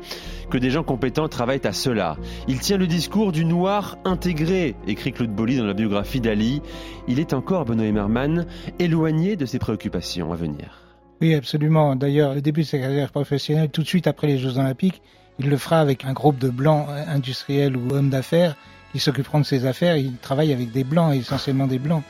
que 0.50 0.58
des 0.58 0.72
gens 0.72 0.82
compétents 0.82 1.28
travaillent 1.28 1.68
à 1.68 1.72
cela. 1.72 2.18
Il 2.48 2.60
tient 2.60 2.78
le 2.78 2.88
discours 2.88 3.32
du 3.32 3.46
noir 3.46 4.00
intégré, 4.06 4.74
écrit 4.88 5.12
Claude 5.12 5.30
Bolly 5.30 5.56
dans 5.58 5.68
la 5.68 5.76
biographie 5.76 6.20
d'Ali. 6.20 6.64
Il 7.08 7.20
est 7.20 7.34
encore, 7.34 7.66
Benoît 7.66 7.92
Marman, 7.92 8.48
éloigné 8.80 9.36
de 9.36 9.46
ses 9.46 9.60
préoccupations 9.60 10.34
à 10.34 10.36
venir. 10.36 10.82
Oui, 11.22 11.36
absolument. 11.36 11.96
D'ailleurs, 11.96 12.34
le 12.34 12.42
début 12.42 12.62
de 12.62 12.66
sa 12.66 12.80
carrière 12.80 13.12
professionnelle, 13.12 13.70
tout 13.70 13.84
de 13.84 13.88
suite 13.88 14.08
après 14.08 14.26
les 14.26 14.40
Jeux 14.40 14.58
Olympiques, 14.58 15.04
il 15.38 15.52
le 15.52 15.58
fera 15.58 15.80
avec 15.80 16.06
un 16.06 16.14
groupe 16.14 16.40
de 16.40 16.50
blancs 16.50 16.88
industriels 16.90 17.78
ou 17.78 17.88
hommes 17.94 18.10
d'affaires 18.10 18.56
qui 18.94 19.00
s'occuperont 19.00 19.42
de 19.42 19.46
ses 19.46 19.68
affaires. 19.68 19.96
Il 19.96 20.16
travaille 20.18 20.52
avec 20.52 20.72
des 20.72 20.84
blancs, 20.84 21.14
essentiellement 21.14 21.68
des 21.68 21.78
blancs. 21.78 22.02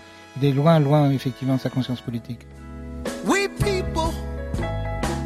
Est 0.43 0.51
loin, 0.51 0.79
loin, 0.79 1.11
effectivement, 1.11 1.57
sa 1.57 1.69
conscience 1.69 2.01
politique. 2.01 2.45
We 3.25 3.47
people 3.47 4.11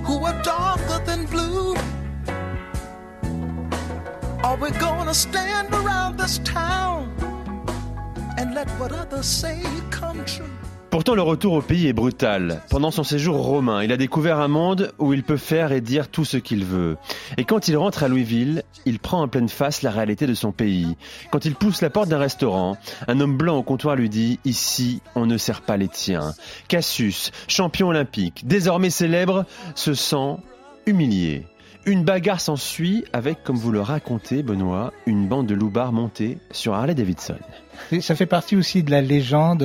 who 0.05 0.23
are 0.23 0.41
darker 0.43 1.03
than 1.05 1.25
blue 1.25 1.75
Are 4.43 4.55
we 4.55 4.71
gonna 4.79 5.13
stand 5.13 5.73
around 5.73 6.17
this 6.17 6.39
town 6.39 7.11
And 8.37 8.53
let 8.53 8.69
what 8.79 8.91
others 8.91 9.25
say 9.25 9.61
come 9.89 10.23
true? 10.25 10.58
Pourtant, 10.89 11.13
le 11.13 11.21
retour 11.21 11.53
au 11.53 11.61
pays 11.61 11.87
est 11.87 11.93
brutal. 11.93 12.63
Pendant 12.71 12.89
son 12.89 13.03
séjour 13.03 13.37
romain, 13.37 13.83
il 13.83 13.91
a 13.91 13.97
découvert 13.97 14.39
un 14.39 14.47
monde 14.47 14.91
où 14.97 15.13
il 15.13 15.21
peut 15.21 15.37
faire 15.37 15.71
et 15.71 15.81
dire 15.81 16.07
tout 16.07 16.25
ce 16.25 16.37
qu'il 16.37 16.65
veut. 16.65 16.97
Et 17.37 17.45
quand 17.45 17.67
il 17.67 17.77
rentre 17.77 18.03
à 18.03 18.07
Louisville, 18.07 18.63
il 18.85 18.97
prend 18.97 19.21
en 19.21 19.27
pleine 19.27 19.49
face 19.49 19.83
la 19.83 19.91
réalité 19.91 20.25
de 20.25 20.33
son 20.33 20.51
pays. 20.51 20.95
Quand 21.31 21.45
il 21.45 21.53
pousse 21.53 21.81
la 21.81 21.91
porte 21.91 22.09
d'un 22.09 22.17
restaurant, 22.17 22.75
un 23.07 23.19
homme 23.19 23.37
blanc 23.37 23.57
au 23.57 23.63
comptoir 23.63 23.95
lui 23.95 24.09
dit 24.09 24.39
Ici, 24.45 25.01
on 25.13 25.27
ne 25.27 25.37
sert 25.37 25.61
pas 25.61 25.77
les 25.77 25.89
tiens. 25.89 26.33
Cassius, 26.67 27.31
champion 27.47 27.89
olympique, 27.89 28.47
désormais 28.47 28.89
célèbre, 28.89 29.45
se 29.75 29.93
sent 29.93 30.37
humilié. 30.87 31.45
Une 31.85 32.03
bagarre 32.03 32.41
s'ensuit 32.41 33.05
avec, 33.13 33.43
comme 33.43 33.55
vous 33.55 33.71
le 33.71 33.81
racontez, 33.81 34.43
Benoît, 34.43 34.93
une 35.05 35.27
bande 35.27 35.47
de 35.47 35.55
loupards 35.55 35.93
montés 35.93 36.37
sur 36.51 36.73
Harley 36.73 36.93
Davidson. 36.93 37.37
Ça 38.01 38.15
fait 38.15 38.25
partie 38.25 38.55
aussi 38.57 38.83
de 38.83 38.91
la 38.91 39.01
légende. 39.01 39.63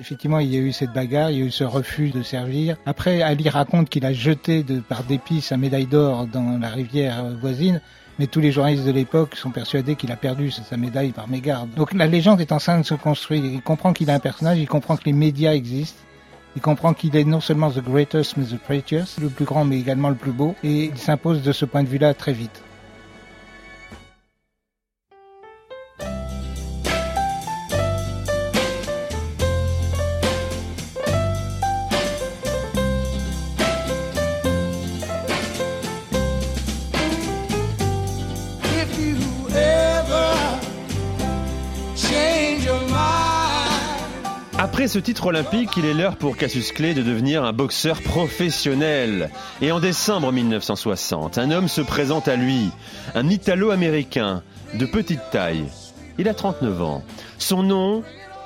Effectivement, 0.00 0.38
il 0.38 0.52
y 0.52 0.56
a 0.56 0.60
eu 0.60 0.72
cette 0.72 0.92
bagarre, 0.92 1.30
il 1.30 1.38
y 1.38 1.42
a 1.42 1.44
eu 1.44 1.50
ce 1.50 1.62
refus 1.62 2.10
de 2.10 2.22
servir. 2.22 2.76
Après, 2.86 3.22
Ali 3.22 3.48
raconte 3.48 3.90
qu'il 3.90 4.06
a 4.06 4.12
jeté 4.12 4.64
par 4.88 5.04
dépit 5.04 5.42
sa 5.42 5.56
médaille 5.56 5.86
d'or 5.86 6.26
dans 6.26 6.58
la 6.58 6.68
rivière 6.68 7.24
voisine. 7.40 7.80
Mais 8.18 8.26
tous 8.26 8.40
les 8.40 8.52
journalistes 8.52 8.86
de 8.86 8.92
l'époque 8.92 9.34
sont 9.34 9.50
persuadés 9.50 9.96
qu'il 9.96 10.12
a 10.12 10.16
perdu 10.16 10.50
sa 10.50 10.76
médaille 10.76 11.10
par 11.12 11.28
mégarde. 11.28 11.68
Donc 11.74 11.92
la 11.92 12.06
légende 12.06 12.40
est 12.40 12.52
en 12.52 12.58
train 12.58 12.78
de 12.78 12.84
se 12.84 12.94
construire. 12.94 13.44
Il 13.44 13.60
comprend 13.60 13.92
qu'il 13.92 14.08
a 14.08 14.14
un 14.14 14.20
personnage, 14.20 14.58
il 14.58 14.68
comprend 14.68 14.96
que 14.96 15.04
les 15.04 15.12
médias 15.12 15.52
existent. 15.52 16.00
Il 16.56 16.62
comprend 16.62 16.94
qu'il 16.94 17.16
est 17.16 17.24
non 17.24 17.40
seulement 17.40 17.70
the 17.70 17.82
greatest, 17.82 18.36
mais 18.36 18.44
the 18.44 18.58
prettiest, 18.58 19.20
le 19.20 19.28
plus 19.28 19.44
grand, 19.44 19.64
mais 19.64 19.78
également 19.78 20.08
le 20.08 20.14
plus 20.14 20.32
beau. 20.32 20.54
Et 20.62 20.84
il 20.84 20.98
s'impose 20.98 21.42
de 21.42 21.52
ce 21.52 21.64
point 21.64 21.82
de 21.82 21.88
vue-là 21.88 22.14
très 22.14 22.32
vite. 22.32 22.62
Après 44.84 44.92
ce 44.92 44.98
titre 44.98 45.28
olympique, 45.28 45.78
il 45.78 45.86
est 45.86 45.94
l'heure 45.94 46.16
pour 46.16 46.36
Cassius 46.36 46.70
Clay 46.70 46.92
de 46.92 47.00
devenir 47.00 47.42
un 47.42 47.54
boxeur 47.54 48.02
professionnel. 48.02 49.30
Et 49.62 49.72
en 49.72 49.80
décembre 49.80 50.30
1960, 50.30 51.38
un 51.38 51.50
homme 51.52 51.68
se 51.68 51.80
présente 51.80 52.28
à 52.28 52.36
lui, 52.36 52.68
un 53.14 53.30
Italo-américain 53.30 54.42
de 54.74 54.84
petite 54.84 55.22
taille. 55.32 55.64
Il 56.18 56.28
a 56.28 56.34
39 56.34 56.82
ans. 56.82 57.02
Son 57.38 57.62
nom, 57.62 58.02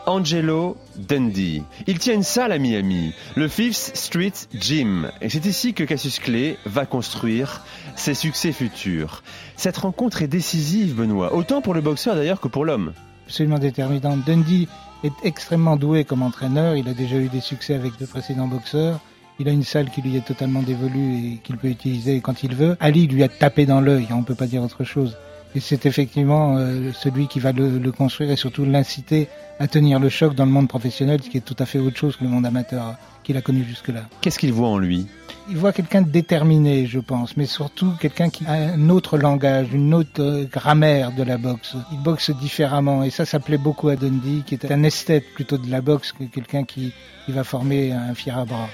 Angelo 0.06 0.76
Dundee. 0.94 1.64
Il 1.88 1.98
tient 1.98 2.14
une 2.14 2.22
salle 2.22 2.52
à 2.52 2.58
Miami, 2.58 3.14
le 3.34 3.48
Fifth 3.48 3.96
Street 3.96 4.34
Gym. 4.54 5.10
Et 5.20 5.30
c'est 5.30 5.44
ici 5.44 5.74
que 5.74 5.82
Cassius 5.82 6.20
Clay 6.20 6.56
va 6.66 6.86
construire 6.86 7.64
ses 7.96 8.14
succès 8.14 8.52
futurs. 8.52 9.24
Cette 9.56 9.78
rencontre 9.78 10.22
est 10.22 10.28
décisive, 10.28 10.94
Benoît, 10.94 11.34
autant 11.34 11.62
pour 11.62 11.74
le 11.74 11.80
boxeur 11.80 12.14
d'ailleurs 12.14 12.40
que 12.40 12.46
pour 12.46 12.64
l'homme. 12.64 12.92
Absolument 13.26 13.58
déterminante. 13.58 14.24
Dundee 14.24 14.68
est 15.04 15.12
extrêmement 15.24 15.76
doué 15.76 16.04
comme 16.04 16.22
entraîneur. 16.22 16.76
Il 16.76 16.88
a 16.88 16.94
déjà 16.94 17.16
eu 17.16 17.28
des 17.28 17.40
succès 17.40 17.74
avec 17.74 17.98
de 17.98 18.06
précédents 18.06 18.48
boxeurs. 18.48 19.00
Il 19.38 19.48
a 19.48 19.52
une 19.52 19.62
salle 19.62 19.90
qui 19.90 20.02
lui 20.02 20.16
est 20.16 20.26
totalement 20.26 20.62
dévolue 20.62 21.34
et 21.34 21.36
qu'il 21.44 21.56
peut 21.56 21.68
utiliser 21.68 22.20
quand 22.20 22.42
il 22.42 22.54
veut. 22.54 22.76
Ali 22.80 23.06
lui 23.06 23.22
a 23.22 23.28
tapé 23.28 23.66
dans 23.66 23.80
l'œil, 23.80 24.08
on 24.10 24.18
ne 24.18 24.24
peut 24.24 24.34
pas 24.34 24.48
dire 24.48 24.62
autre 24.62 24.82
chose. 24.82 25.16
Et 25.54 25.60
c'est 25.60 25.86
effectivement 25.86 26.56
euh, 26.56 26.92
celui 26.92 27.26
qui 27.26 27.40
va 27.40 27.52
le, 27.52 27.78
le 27.78 27.92
construire 27.92 28.30
et 28.30 28.36
surtout 28.36 28.64
l'inciter 28.64 29.28
à 29.58 29.66
tenir 29.66 29.98
le 29.98 30.08
choc 30.08 30.34
dans 30.34 30.44
le 30.44 30.52
monde 30.52 30.68
professionnel, 30.68 31.22
ce 31.22 31.30
qui 31.30 31.38
est 31.38 31.44
tout 31.44 31.56
à 31.58 31.66
fait 31.66 31.78
autre 31.78 31.96
chose 31.96 32.16
que 32.16 32.24
le 32.24 32.30
monde 32.30 32.46
amateur 32.46 32.96
qu'il 33.24 33.36
a 33.36 33.42
connu 33.42 33.64
jusque-là. 33.64 34.02
Qu'est-ce 34.20 34.38
qu'il 34.38 34.52
voit 34.52 34.68
en 34.68 34.78
lui? 34.78 35.06
Il 35.50 35.56
voit 35.56 35.72
quelqu'un 35.72 36.02
de 36.02 36.10
déterminé, 36.10 36.86
je 36.86 36.98
pense, 36.98 37.36
mais 37.36 37.46
surtout 37.46 37.92
quelqu'un 37.98 38.28
qui 38.28 38.44
a 38.46 38.52
un 38.52 38.90
autre 38.90 39.16
langage, 39.16 39.68
une 39.72 39.94
autre 39.94 40.46
grammaire 40.52 41.12
de 41.12 41.22
la 41.22 41.38
boxe. 41.38 41.74
Il 41.90 41.98
boxe 42.02 42.30
différemment 42.30 43.02
et 43.02 43.10
ça, 43.10 43.24
ça 43.24 43.40
plaît 43.40 43.58
beaucoup 43.58 43.88
à 43.88 43.96
Dundee, 43.96 44.42
qui 44.46 44.54
est 44.54 44.70
un 44.70 44.82
esthète 44.82 45.24
plutôt 45.34 45.56
de 45.56 45.70
la 45.70 45.80
boxe 45.80 46.12
que 46.12 46.24
quelqu'un 46.24 46.64
qui, 46.64 46.92
qui 47.24 47.32
va 47.32 47.44
former 47.44 47.92
un 47.92 48.14
fier 48.14 48.36
à 48.36 48.44
bras. 48.44 48.68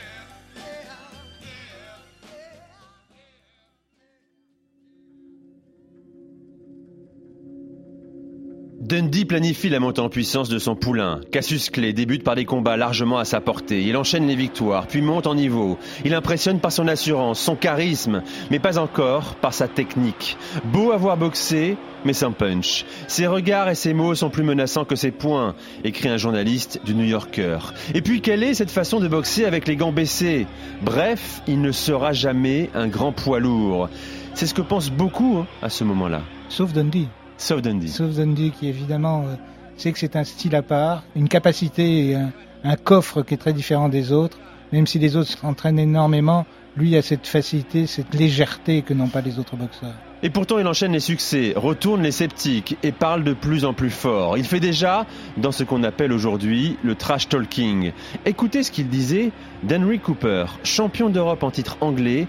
Dundee 8.85 9.25
planifie 9.25 9.71
la 9.71 9.81
montée 9.81 10.03
en 10.03 10.11
puissance 10.11 10.51
de 10.51 10.59
son 10.59 10.77
poulain. 10.77 11.23
Cassius 11.31 11.71
Clay 11.71 11.95
débute 11.95 12.23
par 12.23 12.35
des 12.35 12.45
combats 12.45 12.77
largement 12.77 13.17
à 13.17 13.25
sa 13.25 13.41
portée. 13.41 13.83
Il 13.83 13.97
enchaîne 13.97 14.27
les 14.27 14.37
victoires, 14.37 14.87
puis 14.87 15.01
monte 15.01 15.27
en 15.27 15.35
niveau. 15.35 15.79
Il 16.05 16.13
impressionne 16.13 16.61
par 16.61 16.71
son 16.71 16.87
assurance, 16.87 17.41
son 17.41 17.57
charisme, 17.57 18.23
mais 18.51 18.59
pas 18.59 18.79
encore 18.79 19.37
par 19.37 19.55
sa 19.55 19.69
technique. 19.69 20.37
Beau 20.67 20.93
avoir 20.93 21.17
boxé, 21.17 21.79
mais 22.05 22.13
sans 22.13 22.33
punch. 22.33 22.85
Ses 23.09 23.27
regards 23.27 23.71
et 23.71 23.75
ses 23.75 23.95
mots 23.95 24.15
sont 24.15 24.29
plus 24.29 24.43
menaçants 24.43 24.85
que 24.85 24.97
ses 24.97 25.13
poings, 25.13 25.55
écrit 25.83 26.11
un 26.11 26.19
journaliste 26.19 26.83
du 26.85 26.95
New 26.95 27.07
Yorker. 27.07 27.73
Et 27.95 28.03
puis 28.03 28.21
quelle 28.21 28.43
est 28.43 28.53
cette 28.53 28.71
façon 28.71 29.01
de 29.01 29.09
boxer 29.09 29.47
avec 29.47 29.67
les 29.67 29.77
gants 29.77 29.93
baissés? 29.93 30.47
Bref, 30.83 31.41
il 31.49 31.63
ne 31.63 31.73
sera 31.73 32.13
jamais 32.13 32.69
un 32.75 32.89
grand 32.89 33.13
poids 33.13 33.41
lourd. 33.41 33.89
C'est 34.35 34.47
ce 34.47 34.53
que 34.53 34.61
pensent 34.61 34.91
beaucoup 34.91 35.39
hein, 35.39 35.47
à 35.63 35.71
ce 35.71 35.85
moment-là. 35.85 36.21
Sauf 36.51 36.75
Dundee. 36.75 37.09
Sauf 37.37 37.63
Dundee. 37.63 37.89
Sauf 37.89 38.15
Dundee 38.15 38.51
qui 38.51 38.69
évidemment 38.69 39.25
euh, 39.27 39.35
sait 39.77 39.93
que 39.93 39.99
c'est 39.99 40.17
un 40.17 40.25
style 40.25 40.55
à 40.55 40.63
part, 40.63 41.05
une 41.17 41.29
capacité 41.29 42.09
et 42.09 42.15
un, 42.15 42.33
un, 42.65 42.77
coffre 42.77 43.23
qui 43.23 43.35
est 43.35 43.39
très 43.39 43.53
différent 43.53 43.89
des 43.89 44.13
autres. 44.13 44.39
Même 44.73 44.87
si 44.87 44.99
les 44.99 45.17
autres 45.17 45.31
s'entraînent 45.31 45.79
énormément, 45.79 46.47
lui 46.77 46.97
a 46.97 47.03
cette 47.03 47.27
facilité, 47.27 47.87
cette 47.87 48.15
légèreté 48.15 48.83
que 48.83 48.95
n'ont 48.95 49.09
pas 49.09 49.21
les 49.21 49.39
autres 49.39 49.57
boxeurs. 49.57 49.95
Et 50.25 50.31
pourtant, 50.31 50.59
il 50.59 50.67
enchaîne 50.67 50.93
les 50.93 51.01
succès, 51.01 51.53
retourne 51.55 52.03
les 52.03 52.11
sceptiques 52.11 52.79
et 52.83 52.93
parle 52.93 53.25
de 53.25 53.35
plus 53.35 53.67
en 53.67 53.75
plus 53.75 53.91
fort. 53.91 54.39
Il 54.39 54.45
fait 54.45 54.59
déjà 54.59 55.05
dans 55.37 55.53
ce 55.53 55.65
qu'on 55.65 55.83
appelle 55.83 56.13
aujourd'hui 56.15 56.79
le 56.83 56.95
trash 56.95 57.29
talking. 57.29 57.93
Écoutez 58.25 58.63
ce 58.63 58.71
qu'il 58.71 58.89
disait 58.89 59.33
d'Henry 59.65 59.99
Cooper, 59.99 60.47
champion 60.63 61.11
d'Europe 61.11 61.43
en 61.43 61.51
titre 61.51 61.77
anglais. 61.83 62.27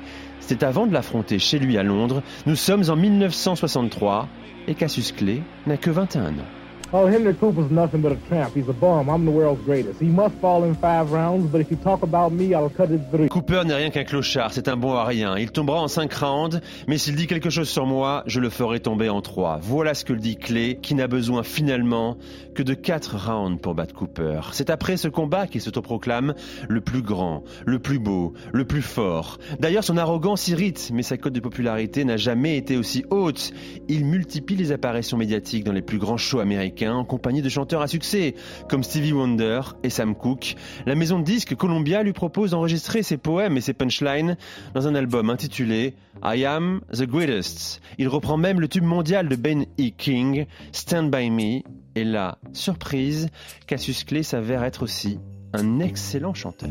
C'était 0.48 0.68
avant 0.68 0.86
de 0.86 0.94
l'affronter 0.94 1.40
chez 1.40 1.58
lui 1.58 1.76
à 1.76 1.82
Londres. 1.82 2.22
Nous 2.46 2.56
sommes 2.56 2.84
en 2.92 2.96
1963 2.96 4.28
et 4.68 4.76
Cassius 4.76 5.12
Clay 5.12 5.42
n'a 5.66 5.76
que 5.76 5.90
21 5.90 6.34
ans. 6.34 6.65
Oh, 6.98 7.08
Henry 7.08 7.36
nothing 7.72 8.02
but 8.02 8.14
a 8.14 8.28
tramp. 8.30 8.56
He's 8.56 8.70
a 8.70 8.74
bum. 8.74 9.10
I'm 9.10 9.26
the 9.26 9.32
world's 9.32 9.62
greatest. 9.66 10.00
He 10.00 10.08
must 10.08 10.34
fall 10.40 10.64
in 10.64 10.76
five 10.76 11.12
rounds, 11.12 11.52
but 11.52 11.60
if 11.60 11.70
you 11.70 11.76
talk 11.76 12.04
about 12.04 12.32
me, 12.32 12.54
I'll 12.54 12.70
cut. 12.70 12.88
Cooper 13.30 13.64
n'est 13.66 13.74
rien 13.74 13.90
qu'un 13.90 14.06
clochard, 14.06 14.54
c'est 14.54 14.70
un 14.70 14.78
bon 14.78 14.94
à 14.94 15.04
rien. 15.04 15.38
Il 15.38 15.52
tombera 15.52 15.82
en 15.82 15.90
cinq 15.90 16.14
rounds, 16.14 16.62
mais 16.88 16.98
s'il 16.98 17.18
dit 17.18 17.28
quelque 17.28 17.50
chose 17.50 17.68
sur 17.68 17.86
moi, 17.86 18.24
je 18.28 18.40
le 18.40 18.50
ferai 18.50 18.80
tomber 18.80 19.10
en 19.10 19.22
trois. 19.22 19.60
Voilà 19.62 19.94
ce 19.94 20.06
que 20.06 20.14
le 20.14 20.20
dit 20.20 20.38
Clay, 20.38 20.80
qui 20.82 20.96
n'a 20.96 21.08
besoin 21.08 21.44
finalement 21.44 22.16
que 22.54 22.64
de 22.64 22.74
quatre 22.74 23.18
rounds 23.18 23.60
pour 23.60 23.76
battre 23.76 23.94
Cooper. 23.94 24.40
C'est 24.54 24.70
après 24.70 24.96
ce 24.96 25.10
combat 25.10 25.48
qu'il 25.48 25.60
s'autoproclame 25.60 26.34
le 26.70 26.80
plus 26.80 27.02
grand, 27.02 27.44
le 27.66 27.80
plus 27.80 28.00
beau, 28.00 28.32
le 28.54 28.64
plus 28.64 28.82
fort. 28.82 29.40
D'ailleurs, 29.60 29.84
son 29.84 29.98
arrogance 29.98 30.48
irrite, 30.48 30.92
mais 30.94 31.04
sa 31.04 31.18
cote 31.18 31.34
de 31.34 31.42
popularité 31.42 32.06
n'a 32.06 32.16
jamais 32.16 32.56
été 32.56 32.78
aussi 32.78 33.04
haute. 33.10 33.52
Il 33.90 34.06
multiplie 34.06 34.56
les 34.56 34.72
apparitions 34.72 35.18
médiatiques 35.18 35.66
dans 35.66 35.74
les 35.74 35.82
plus 35.82 35.98
grands 35.98 36.16
shows 36.16 36.40
américains 36.40 36.85
en 36.88 37.06
compagnie 37.06 37.42
de 37.42 37.50
chanteurs 37.50 37.82
à 37.82 37.88
succès 37.88 38.36
comme 38.70 38.84
Stevie 38.84 39.14
Wonder 39.14 39.62
et 39.84 39.90
Sam 39.90 40.16
Cooke. 40.16 40.56
La 40.86 40.96
maison 40.96 41.20
de 41.20 41.24
disques 41.24 41.56
Columbia 41.56 42.04
lui 42.04 42.14
propose 42.14 42.52
d'enregistrer 42.52 43.04
ses 43.04 43.18
poèmes 43.18 43.58
et 43.58 43.62
ses 43.62 43.74
punchlines 43.74 44.38
dans 44.74 44.88
un 44.88 44.96
album 44.96 45.30
intitulé 45.30 45.96
I 46.24 46.46
Am 46.46 46.82
the 46.92 47.04
Greatest. 47.04 47.82
Il 47.98 48.08
reprend 48.08 48.38
même 48.38 48.60
le 48.60 48.68
tube 48.68 48.84
mondial 48.84 49.28
de 49.28 49.36
Ben 49.36 49.66
E. 49.80 49.90
King, 49.98 50.46
Stand 50.72 51.12
By 51.12 51.30
Me. 51.30 51.62
Et 51.96 52.04
là, 52.04 52.38
surprise, 52.54 53.30
Cassius 53.68 54.04
Clay 54.04 54.24
s'avère 54.24 54.64
être 54.64 54.84
aussi 54.84 55.20
un 55.54 55.80
excellent 55.80 56.34
chanteur. 56.34 56.70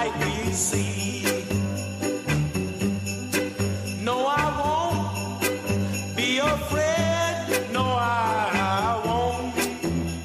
Light 0.00 0.12
we 0.20 0.52
see. 0.52 1.22
No, 4.02 4.26
I 4.26 4.44
won't 4.60 6.16
be 6.16 6.38
afraid. 6.38 7.72
No, 7.72 7.84
I 7.84 9.00
won't 9.04 9.54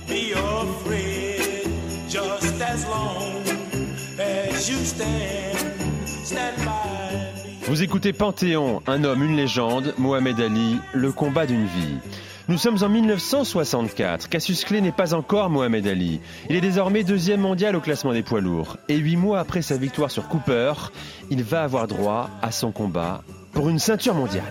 be 0.08 0.32
afraid. 0.32 1.68
Just 2.08 2.62
as 2.62 2.86
long 2.88 3.44
as 4.20 4.70
you 4.70 4.78
stand, 4.78 5.58
stand 6.24 6.58
by 6.66 7.34
me. 7.44 7.68
Vous 7.68 7.84
écoutez 7.84 8.14
Panthéon, 8.14 8.82
un 8.88 9.04
homme, 9.04 9.24
une 9.24 9.36
légende, 9.36 9.94
Mohamed 9.98 10.40
Ali, 10.40 10.80
le 10.94 11.12
combat 11.12 11.46
d'une 11.46 11.66
vie. 11.66 11.98
Nous 12.48 12.60
sommes 12.60 12.78
en 12.84 12.90
1964. 12.90 14.30
Cassius 14.30 14.66
Clay 14.66 14.80
n'est 14.80 14.92
pas 14.92 15.16
encore 15.16 15.50
Mohamed 15.50 15.88
Ali. 15.88 16.20
Il 16.48 16.56
est 16.56 16.62
désormais 16.62 17.04
deuxième 17.04 17.42
mondial 17.42 17.76
au 17.76 17.82
classement 17.82 18.14
des 18.14 18.22
poids 18.22 18.40
lourds. 18.40 18.78
Et 18.88 18.98
huit 18.98 19.16
mois 19.16 19.40
après 19.40 19.64
sa 19.64 19.78
victoire 19.78 20.12
sur 20.12 20.28
Cooper, 20.28 20.74
il 21.32 21.44
va 21.44 21.64
avoir 21.64 21.88
droit 21.88 22.30
à 22.44 22.52
son 22.52 22.72
combat 22.72 23.24
pour 23.52 23.70
une 23.70 23.80
ceinture 23.80 24.14
mondiale. 24.14 24.44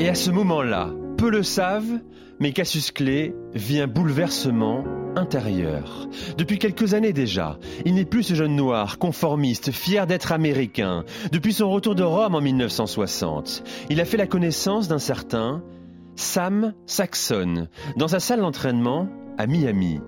Et 0.00 0.08
à 0.08 0.14
ce 0.14 0.30
moment-là, 0.30 0.88
peu 1.20 1.28
le 1.28 1.42
savent, 1.42 2.00
mais 2.38 2.52
Cassius 2.52 2.92
Clay 2.92 3.34
vit 3.52 3.78
un 3.78 3.86
bouleversement 3.86 4.84
intérieur. 5.16 6.08
Depuis 6.38 6.58
quelques 6.58 6.94
années 6.94 7.12
déjà, 7.12 7.58
il 7.84 7.92
n'est 7.92 8.06
plus 8.06 8.22
ce 8.22 8.32
jeune 8.32 8.56
noir, 8.56 8.98
conformiste, 8.98 9.70
fier 9.70 10.06
d'être 10.06 10.32
américain. 10.32 11.04
Depuis 11.30 11.52
son 11.52 11.70
retour 11.70 11.94
de 11.94 12.02
Rome 12.02 12.34
en 12.34 12.40
1960, 12.40 13.62
il 13.90 14.00
a 14.00 14.06
fait 14.06 14.16
la 14.16 14.26
connaissance 14.26 14.88
d'un 14.88 14.98
certain 14.98 15.62
Sam 16.16 16.72
Saxon 16.86 17.68
dans 17.98 18.08
sa 18.08 18.18
salle 18.18 18.40
d'entraînement 18.40 19.06
à 19.36 19.46
Miami. 19.46 20.00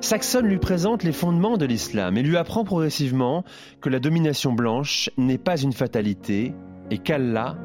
Saxon 0.00 0.42
lui 0.42 0.58
présente 0.58 1.02
les 1.02 1.12
fondements 1.12 1.56
de 1.56 1.66
l'islam 1.66 2.16
et 2.16 2.22
lui 2.22 2.36
apprend 2.36 2.62
progressivement 2.62 3.42
que 3.80 3.88
la 3.88 3.98
domination 3.98 4.52
blanche 4.52 5.10
n'est 5.16 5.36
pas 5.36 5.60
une 5.60 5.72
fatalité 5.72 6.54
et 6.92 6.98
qu'Allah 6.98 7.56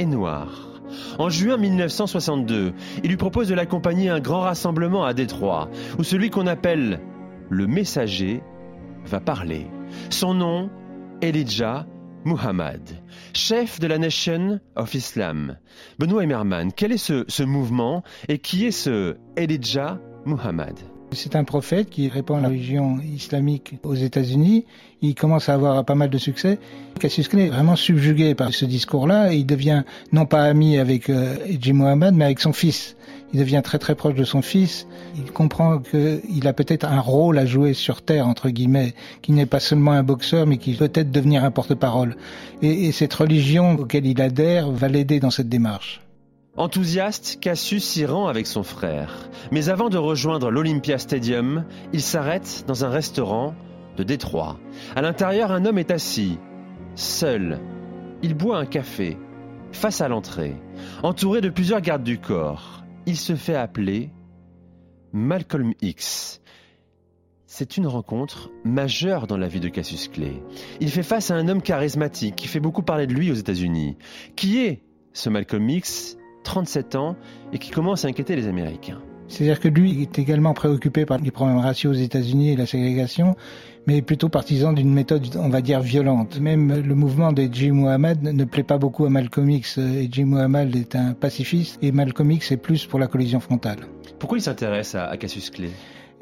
est 0.00 0.06
noir. 0.06 0.67
En 1.18 1.28
juin 1.28 1.56
1962, 1.56 2.72
il 3.02 3.08
lui 3.10 3.16
propose 3.16 3.48
de 3.48 3.54
l'accompagner 3.54 4.08
à 4.08 4.14
un 4.14 4.20
grand 4.20 4.40
rassemblement 4.40 5.04
à 5.04 5.14
Détroit, 5.14 5.68
où 5.98 6.04
celui 6.04 6.30
qu'on 6.30 6.46
appelle 6.46 7.00
le 7.50 7.66
messager 7.66 8.42
va 9.06 9.20
parler. 9.20 9.66
Son 10.10 10.34
nom, 10.34 10.70
Elijah 11.22 11.86
Muhammad, 12.24 12.82
chef 13.32 13.80
de 13.80 13.86
la 13.86 13.98
Nation 13.98 14.60
of 14.76 14.94
Islam. 14.94 15.56
Benoît 15.98 16.24
Emerman, 16.24 16.72
quel 16.72 16.92
est 16.92 16.98
ce, 16.98 17.24
ce 17.28 17.42
mouvement 17.42 18.02
et 18.28 18.38
qui 18.38 18.66
est 18.66 18.70
ce 18.72 19.16
Elijah 19.36 19.98
Muhammad? 20.26 20.78
C'est 21.12 21.36
un 21.36 21.44
prophète 21.44 21.88
qui 21.88 22.08
répand 22.08 22.42
la 22.42 22.48
religion 22.48 22.98
islamique 23.00 23.74
aux 23.82 23.94
États-Unis. 23.94 24.66
Il 25.00 25.14
commence 25.14 25.48
à 25.48 25.54
avoir 25.54 25.84
pas 25.84 25.94
mal 25.94 26.10
de 26.10 26.18
succès. 26.18 26.58
Cassius 27.00 27.28
Clay 27.28 27.46
est 27.46 27.48
vraiment 27.48 27.76
subjugué 27.76 28.34
par 28.34 28.52
ce 28.52 28.64
discours-là 28.64 29.32
il 29.32 29.46
devient 29.46 29.84
non 30.12 30.26
pas 30.26 30.42
ami 30.42 30.78
avec 30.78 31.08
euh, 31.08 31.36
Jim 31.60 31.74
Mohammed, 31.74 32.14
mais 32.14 32.26
avec 32.26 32.40
son 32.40 32.52
fils. 32.52 32.96
Il 33.32 33.40
devient 33.40 33.60
très 33.62 33.78
très 33.78 33.94
proche 33.94 34.14
de 34.14 34.24
son 34.24 34.42
fils. 34.42 34.86
Il 35.16 35.30
comprend 35.32 35.78
qu'il 35.78 36.46
a 36.46 36.52
peut-être 36.52 36.86
un 36.86 37.00
rôle 37.00 37.38
à 37.38 37.46
jouer 37.46 37.74
sur 37.74 38.02
Terre, 38.02 38.26
entre 38.26 38.48
guillemets, 38.48 38.94
qu'il 39.22 39.34
n'est 39.34 39.46
pas 39.46 39.60
seulement 39.60 39.92
un 39.92 40.02
boxeur, 40.02 40.46
mais 40.46 40.56
qu'il 40.56 40.76
peut 40.76 40.88
peut-être 40.88 41.10
devenir 41.10 41.44
un 41.44 41.50
porte-parole. 41.50 42.16
Et 42.62 42.90
cette 42.92 43.14
religion 43.14 43.72
auquel 43.72 44.06
il 44.06 44.20
adhère 44.20 44.70
va 44.70 44.88
l'aider 44.88 45.20
dans 45.20 45.30
cette 45.30 45.48
démarche. 45.48 46.00
Enthousiaste, 46.58 47.38
Cassius 47.40 47.84
s'y 47.84 48.04
rend 48.04 48.26
avec 48.26 48.48
son 48.48 48.64
frère. 48.64 49.30
Mais 49.52 49.68
avant 49.68 49.90
de 49.90 49.96
rejoindre 49.96 50.50
l'Olympia 50.50 50.98
Stadium, 50.98 51.64
il 51.92 52.02
s'arrête 52.02 52.64
dans 52.66 52.84
un 52.84 52.88
restaurant 52.88 53.54
de 53.96 54.02
Détroit. 54.02 54.58
À 54.96 55.02
l'intérieur, 55.02 55.52
un 55.52 55.64
homme 55.66 55.78
est 55.78 55.92
assis, 55.92 56.36
seul. 56.96 57.60
Il 58.22 58.34
boit 58.34 58.58
un 58.58 58.66
café, 58.66 59.16
face 59.70 60.00
à 60.00 60.08
l'entrée, 60.08 60.56
entouré 61.04 61.40
de 61.40 61.48
plusieurs 61.48 61.80
gardes 61.80 62.02
du 62.02 62.18
corps. 62.18 62.82
Il 63.06 63.16
se 63.16 63.36
fait 63.36 63.54
appeler 63.54 64.10
Malcolm 65.12 65.74
X. 65.80 66.40
C'est 67.46 67.76
une 67.76 67.86
rencontre 67.86 68.50
majeure 68.64 69.28
dans 69.28 69.38
la 69.38 69.46
vie 69.46 69.60
de 69.60 69.68
Cassius 69.68 70.08
Clay. 70.08 70.42
Il 70.80 70.90
fait 70.90 71.04
face 71.04 71.30
à 71.30 71.36
un 71.36 71.46
homme 71.46 71.62
charismatique 71.62 72.34
qui 72.34 72.48
fait 72.48 72.58
beaucoup 72.58 72.82
parler 72.82 73.06
de 73.06 73.14
lui 73.14 73.30
aux 73.30 73.36
États-Unis. 73.36 73.96
Qui 74.34 74.58
est 74.58 74.82
ce 75.12 75.28
Malcolm 75.28 75.70
X? 75.70 76.17
37 76.48 76.94
ans 76.96 77.14
et 77.52 77.58
qui 77.58 77.70
commence 77.70 78.06
à 78.06 78.08
inquiéter 78.08 78.34
les 78.34 78.48
Américains. 78.48 78.98
C'est-à-dire 79.28 79.60
que 79.60 79.68
lui 79.68 80.00
est 80.00 80.18
également 80.18 80.54
préoccupé 80.54 81.04
par 81.04 81.18
les 81.18 81.30
problèmes 81.30 81.58
raciaux 81.58 81.90
aux 81.90 82.00
États-Unis 82.08 82.52
et 82.52 82.56
la 82.56 82.64
ségrégation, 82.64 83.36
mais 83.86 84.00
plutôt 84.00 84.30
partisan 84.30 84.72
d'une 84.72 84.90
méthode, 84.90 85.26
on 85.36 85.50
va 85.50 85.60
dire, 85.60 85.82
violente. 85.82 86.40
Même 86.40 86.80
le 86.80 86.94
mouvement 86.94 87.32
de 87.32 87.46
Jim 87.52 87.74
Muhammad 87.74 88.22
ne 88.22 88.44
plaît 88.44 88.62
pas 88.62 88.78
beaucoup 88.78 89.04
à 89.04 89.10
Malcolm 89.10 89.50
X. 89.50 89.76
Et 89.76 90.08
Jim 90.10 90.24
Muhammad 90.24 90.74
est 90.74 90.96
un 90.96 91.12
pacifiste 91.12 91.78
et 91.82 91.92
Malcolm 91.92 92.30
X 92.30 92.50
est 92.52 92.56
plus 92.56 92.86
pour 92.86 92.98
la 92.98 93.08
collision 93.08 93.40
frontale. 93.40 93.80
Pourquoi 94.18 94.38
il 94.38 94.42
s'intéresse 94.42 94.94
à, 94.94 95.14
Cassius 95.18 95.50
Clay? 95.50 95.68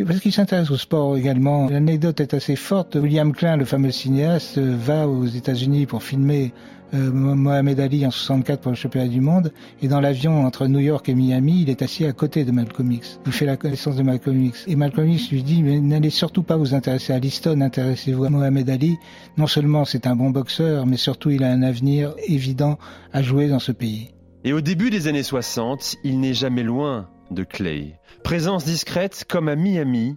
Parce 0.05 0.21
qu'il 0.21 0.33
s'intéresse 0.33 0.71
au 0.71 0.77
sport 0.77 1.17
également. 1.17 1.69
L'anecdote 1.69 2.21
est 2.21 2.35
assez 2.35 2.57
forte. 2.57 2.97
William 2.97 3.33
Klein, 3.33 3.57
le 3.57 3.65
fameux 3.65 3.91
cinéaste, 3.91 4.59
va 4.59 5.09
aux 5.09 5.25
États-Unis 5.25 5.87
pour 5.87 6.03
filmer 6.03 6.53
euh, 6.95 7.11
Mohamed 7.11 7.81
Ali 7.81 8.07
en 8.07 8.11
64 8.11 8.61
pour 8.61 8.71
le 8.71 8.77
championnat 8.77 9.09
du 9.09 9.21
monde. 9.21 9.53
Et 9.83 9.89
dans 9.89 10.01
l'avion 10.01 10.45
entre 10.45 10.67
New 10.67 10.79
York 10.79 11.09
et 11.09 11.15
Miami, 11.15 11.63
il 11.63 11.71
est 11.71 11.83
assis 11.83 12.05
à 12.05 12.13
côté 12.13 12.45
de 12.45 12.53
Malcolm 12.53 12.93
X. 12.93 13.21
Il 13.27 13.33
fait 13.33 13.47
la 13.47 13.57
connaissance 13.57 13.97
de 13.97 14.03
Malcolm 14.03 14.45
X. 14.45 14.65
Et 14.69 14.77
Malcolm 14.77 15.09
X 15.09 15.31
lui 15.31 15.43
dit, 15.43 15.63
mais 15.63 15.81
n'allez 15.81 16.11
surtout 16.11 16.43
pas 16.43 16.57
vous 16.57 16.75
intéresser 16.75 17.13
à 17.13 17.19
Liston, 17.19 17.61
intéressez-vous 17.61 18.25
à 18.25 18.31
Mohamed 18.31 18.69
Ali. 18.71 18.99
Non 19.37 19.47
seulement 19.47 19.85
c'est 19.85 20.07
un 20.07 20.15
bon 20.15 20.31
boxeur, 20.31 20.87
mais 20.87 20.97
surtout 20.97 21.31
il 21.31 21.43
a 21.43 21.51
un 21.51 21.63
avenir 21.63 22.15
évident 22.27 22.79
à 23.13 23.23
jouer 23.23 23.49
dans 23.49 23.59
ce 23.59 23.73
pays. 23.73 24.11
Et 24.45 24.53
au 24.53 24.61
début 24.61 24.91
des 24.91 25.09
années 25.09 25.25
60, 25.25 25.97
il 26.05 26.21
n'est 26.21 26.35
jamais 26.35 26.63
loin 26.63 27.09
de 27.33 27.43
Clay. 27.43 27.99
Présence 28.27 28.65
discrète 28.65 29.25
comme 29.29 29.47
à 29.49 29.55
Miami, 29.55 30.17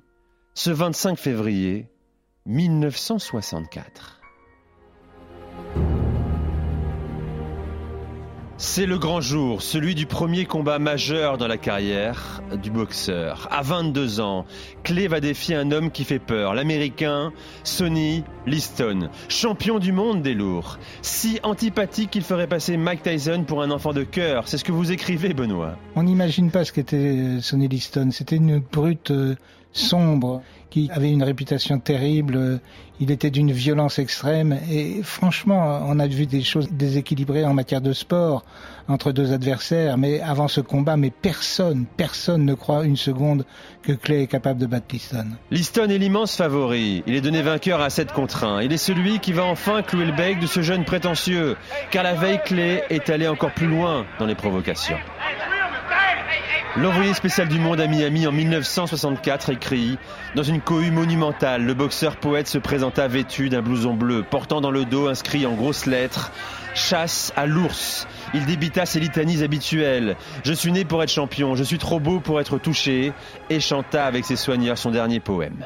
ce 0.56 0.72
25 0.72 1.16
février 1.16 1.92
1964. 2.48 4.20
C'est 8.62 8.86
le 8.86 9.00
grand 9.00 9.22
jour, 9.22 9.62
celui 9.62 9.96
du 9.96 10.06
premier 10.06 10.44
combat 10.44 10.80
majeur 10.80 11.38
dans 11.38 11.48
la 11.48 11.58
carrière 11.58 12.42
du 12.62 12.70
boxeur. 12.70 13.48
À 13.52 13.62
22 13.62 14.20
ans, 14.20 14.46
Clay 14.84 15.08
va 15.08 15.22
défier 15.22 15.56
un 15.56 15.72
homme 15.72 15.92
qui 15.92 16.04
fait 16.04 16.20
peur, 16.20 16.54
l'américain 16.54 17.32
Sonny 17.64 18.26
Liston, 18.46 19.12
champion 19.30 19.80
du 19.80 19.94
monde 19.94 20.22
des 20.24 20.34
lourds. 20.34 20.78
Si 21.02 21.40
antipathique 21.44 22.12
qu'il 22.12 22.24
ferait 22.24 22.48
passer 22.48 22.76
Mike 22.76 23.02
Tyson 23.02 23.46
pour 23.48 23.62
un 23.62 23.72
enfant 23.72 23.94
de 23.94 24.04
cœur. 24.04 24.50
C'est 24.50 24.58
ce 24.58 24.66
que 24.66 24.74
vous 24.74 24.92
écrivez, 24.92 25.34
Benoît. 25.34 25.78
On 25.96 26.04
n'imagine 26.04 26.52
pas 26.52 26.66
ce 26.66 26.74
qu'était 26.74 27.38
Sonny 27.40 27.70
Liston. 27.70 28.10
C'était 28.12 28.36
une 28.36 28.60
brute 28.60 29.12
euh, 29.12 29.36
sombre 29.72 30.42
qui 30.70 30.90
avait 30.94 31.12
une 31.12 31.24
réputation 31.24 31.80
terrible. 31.80 32.60
Il 33.00 33.12
était 33.12 33.30
d'une 33.30 33.52
violence 33.52 33.98
extrême 33.98 34.60
et 34.70 35.02
franchement, 35.04 35.82
on 35.88 36.00
a 36.00 36.08
vu 36.08 36.26
des 36.26 36.42
choses 36.42 36.70
déséquilibrées 36.72 37.46
en 37.46 37.54
matière 37.54 37.82
de 37.82 37.94
sport 37.94 38.44
entre 38.88 39.12
deux 39.12 39.32
adversaires. 39.32 39.98
Mais 39.98 40.20
avant 40.20 40.48
ce 40.48 40.62
combat, 40.62 40.98
mais 40.98 41.10
personne, 41.10 41.86
personne 41.98 42.46
ne 42.46 42.54
croit 42.54 42.84
une 42.84 42.98
seconde 42.98 43.46
que 43.84 43.94
Clay 43.94 44.24
est 44.24 44.28
capable 44.28 44.60
de 44.60 44.66
battre 44.66 44.88
Liston. 44.92 45.28
Liston 45.50 45.90
est 45.90 45.98
l'immense 45.98 46.36
favori. 46.36 47.04
Il 47.08 47.16
est 47.16 47.22
donné 47.22 47.42
vainqueur 47.42 47.82
à 47.82 47.90
7 47.90 48.12
contre 48.12 48.44
1. 48.44 48.62
Il 48.64 48.74
est 48.74 48.78
celui 48.78 49.20
qui 49.20 49.32
va 49.32 49.46
enfin 49.46 49.82
clouer 49.82 50.06
le 50.06 50.16
bec 50.16 50.40
de 50.40 50.48
ce 50.48 50.62
jeune 50.62 50.84
prétentieux. 50.84 51.56
Car 51.92 52.04
la 52.04 52.14
veille, 52.16 52.42
Clay 52.44 52.84
est 52.90 53.10
allé 53.10 53.28
encore 53.28 53.54
plus 53.54 53.68
loin 53.68 54.06
dans 54.20 54.26
les 54.26 54.36
provocations. 54.36 54.98
L'envoyé 56.78 57.16
spécial 57.16 57.48
du 57.48 57.58
monde 57.58 57.82
à 57.82 57.88
Miami 57.88 58.28
en 58.28 58.32
1964 58.32 59.50
écrit 59.50 59.98
Dans 60.36 60.44
une 60.44 60.62
cohue 60.62 60.92
monumentale, 60.92 61.66
le 61.66 61.74
boxeur 61.74 62.18
poète 62.18 62.48
se 62.48 62.60
présenta 62.60 63.08
vêtu 63.08 63.50
d'un 63.50 63.64
blouson 63.64 63.96
bleu, 63.96 64.24
portant 64.24 64.62
dans 64.62 64.70
le 64.70 64.86
dos 64.86 65.08
inscrit 65.08 65.48
en 65.48 65.54
grosses 65.54 65.88
lettres 65.88 66.32
Chasse 66.76 67.34
à 67.36 67.48
l'ours. 67.48 68.08
Il 68.36 68.46
débita 68.46 68.86
ses 68.86 69.00
litanies 69.00 69.44
habituelles. 69.44 70.16
Je 70.44 70.54
suis 70.54 70.72
né 70.72 70.86
pour 70.86 71.02
être 71.02 71.12
champion, 71.12 71.56
je 71.56 71.64
suis 71.64 71.80
trop 71.80 72.00
beau 72.00 72.20
pour 72.20 72.40
être 72.40 72.60
touché, 72.60 73.14
et 73.50 73.60
chanta 73.60 74.06
avec 74.06 74.24
ses 74.24 74.36
soigneurs 74.36 74.78
son 74.78 74.92
dernier 74.92 75.20
poème. 75.20 75.66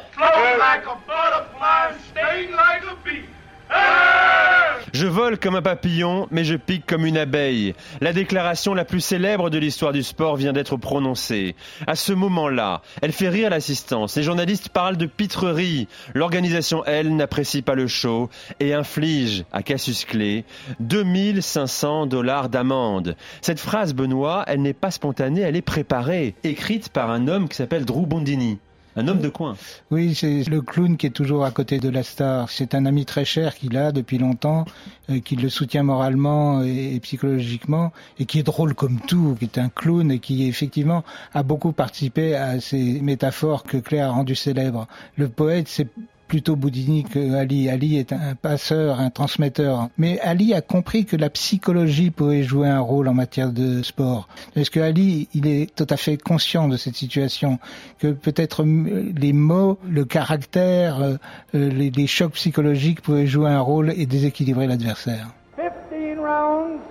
Je 4.93 5.07
vole 5.07 5.39
comme 5.39 5.55
un 5.55 5.63
papillon, 5.63 6.27
mais 6.29 6.43
je 6.43 6.55
pique 6.55 6.85
comme 6.85 7.07
une 7.07 7.17
abeille. 7.17 7.73
La 7.99 8.13
déclaration 8.13 8.75
la 8.75 8.85
plus 8.85 8.99
célèbre 8.99 9.49
de 9.49 9.57
l'histoire 9.57 9.91
du 9.91 10.03
sport 10.03 10.35
vient 10.35 10.53
d'être 10.53 10.77
prononcée. 10.77 11.55
À 11.87 11.95
ce 11.95 12.13
moment-là, 12.13 12.83
elle 13.01 13.11
fait 13.11 13.29
rire 13.29 13.49
l'assistance. 13.49 14.15
Les 14.15 14.21
journalistes 14.21 14.69
parlent 14.69 14.97
de 14.97 15.07
pitrerie. 15.07 15.87
L'organisation, 16.13 16.85
elle, 16.85 17.15
n'apprécie 17.15 17.63
pas 17.63 17.73
le 17.73 17.87
show 17.87 18.29
et 18.59 18.75
inflige 18.75 19.45
à 19.51 19.63
Cassius 19.63 20.05
Clay 20.05 20.45
2500 20.79 22.05
dollars 22.05 22.49
d'amende. 22.49 23.15
Cette 23.41 23.59
phrase, 23.59 23.95
Benoît, 23.95 24.43
elle 24.45 24.61
n'est 24.61 24.73
pas 24.73 24.91
spontanée, 24.91 25.41
elle 25.41 25.55
est 25.55 25.63
préparée, 25.63 26.35
écrite 26.43 26.89
par 26.89 27.09
un 27.09 27.27
homme 27.27 27.49
qui 27.49 27.55
s'appelle 27.55 27.85
Drew 27.85 28.05
Bondini. 28.05 28.59
Un 28.95 29.07
homme 29.07 29.21
de 29.21 29.29
coin. 29.29 29.55
Oui, 29.89 30.13
c'est 30.13 30.43
le 30.43 30.61
clown 30.61 30.97
qui 30.97 31.07
est 31.07 31.11
toujours 31.11 31.45
à 31.45 31.51
côté 31.51 31.79
de 31.79 31.89
la 31.89 32.03
star. 32.03 32.49
C'est 32.49 32.75
un 32.75 32.85
ami 32.85 33.05
très 33.05 33.25
cher 33.25 33.55
qu'il 33.55 33.75
a 33.75 33.91
depuis 33.91 34.19
longtemps, 34.19 34.65
euh, 35.09 35.19
qui 35.19 35.35
le 35.35 35.49
soutient 35.49 35.81
moralement 35.81 36.61
et, 36.63 36.99
psychologiquement, 37.01 37.91
et 38.19 38.25
qui 38.25 38.39
est 38.39 38.43
drôle 38.43 38.75
comme 38.75 38.99
tout, 38.99 39.35
qui 39.39 39.45
est 39.45 39.57
un 39.57 39.69
clown 39.69 40.11
et 40.11 40.19
qui 40.19 40.47
effectivement 40.47 41.03
a 41.33 41.41
beaucoup 41.41 41.71
participé 41.71 42.35
à 42.35 42.59
ces 42.59 43.01
métaphores 43.01 43.63
que 43.63 43.77
Claire 43.77 44.09
a 44.09 44.11
rendues 44.11 44.35
célèbres. 44.35 44.87
Le 45.17 45.27
poète, 45.27 45.67
c'est 45.67 45.87
plutôt 46.33 46.55
Boudini 46.55 47.03
que 47.03 47.35
Ali. 47.35 47.69
Ali 47.69 47.99
est 47.99 48.11
un 48.11 48.33
passeur, 48.33 48.99
un 48.99 49.11
transmetteur. 49.11 49.89
Mais 49.99 50.19
Ali 50.21 50.55
a 50.55 50.61
compris 50.61 51.05
que 51.05 51.15
la 51.15 51.29
psychologie 51.29 52.09
pouvait 52.09 52.41
jouer 52.41 52.67
un 52.69 52.79
rôle 52.79 53.07
en 53.07 53.13
matière 53.13 53.51
de 53.51 53.83
sport. 53.83 54.27
Parce 54.55 54.71
que 54.71 54.79
Ali, 54.79 55.29
il 55.35 55.45
est 55.45 55.75
tout 55.75 55.85
à 55.91 55.95
fait 55.95 56.17
conscient 56.17 56.67
de 56.67 56.75
cette 56.75 56.95
situation, 56.95 57.59
que 57.99 58.07
peut-être 58.07 58.63
les 58.63 59.31
mots, 59.31 59.77
le 59.87 60.05
caractère, 60.05 61.03
euh, 61.03 61.17
les, 61.53 61.91
les 61.91 62.07
chocs 62.07 62.33
psychologiques 62.33 63.01
pouvaient 63.01 63.27
jouer 63.27 63.51
un 63.51 63.61
rôle 63.61 63.93
et 63.95 64.07
déséquilibrer 64.07 64.65
l'adversaire? 64.65 65.27
15 65.55 66.17
rounds 66.17 66.81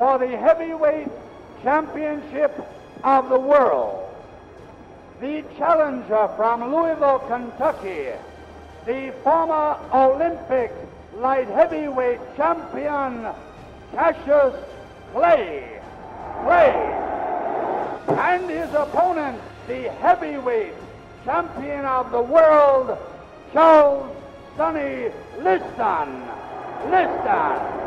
for 0.00 0.18
the 0.18 0.34
heavyweight 0.34 1.06
championship 1.62 2.50
of 3.04 3.28
the 3.28 3.38
world. 3.38 4.00
The 5.20 5.44
challenger 5.56 6.28
from 6.36 6.72
Louisville, 6.72 7.20
Kentucky. 7.28 8.29
The 8.86 9.12
former 9.22 9.76
Olympic 9.92 10.72
light 11.16 11.48
heavyweight 11.48 12.20
champion 12.36 13.26
Cassius 13.92 14.54
Clay. 15.12 15.80
Clay. 16.44 16.96
And 18.08 18.50
his 18.50 18.72
opponent, 18.74 19.40
the 19.66 19.90
heavyweight 20.00 20.72
champion 21.24 21.84
of 21.84 22.10
the 22.10 22.22
world, 22.22 22.96
Charles 23.52 24.16
Sonny 24.56 25.10
Liston. 25.42 26.22
Liston. 26.90 27.80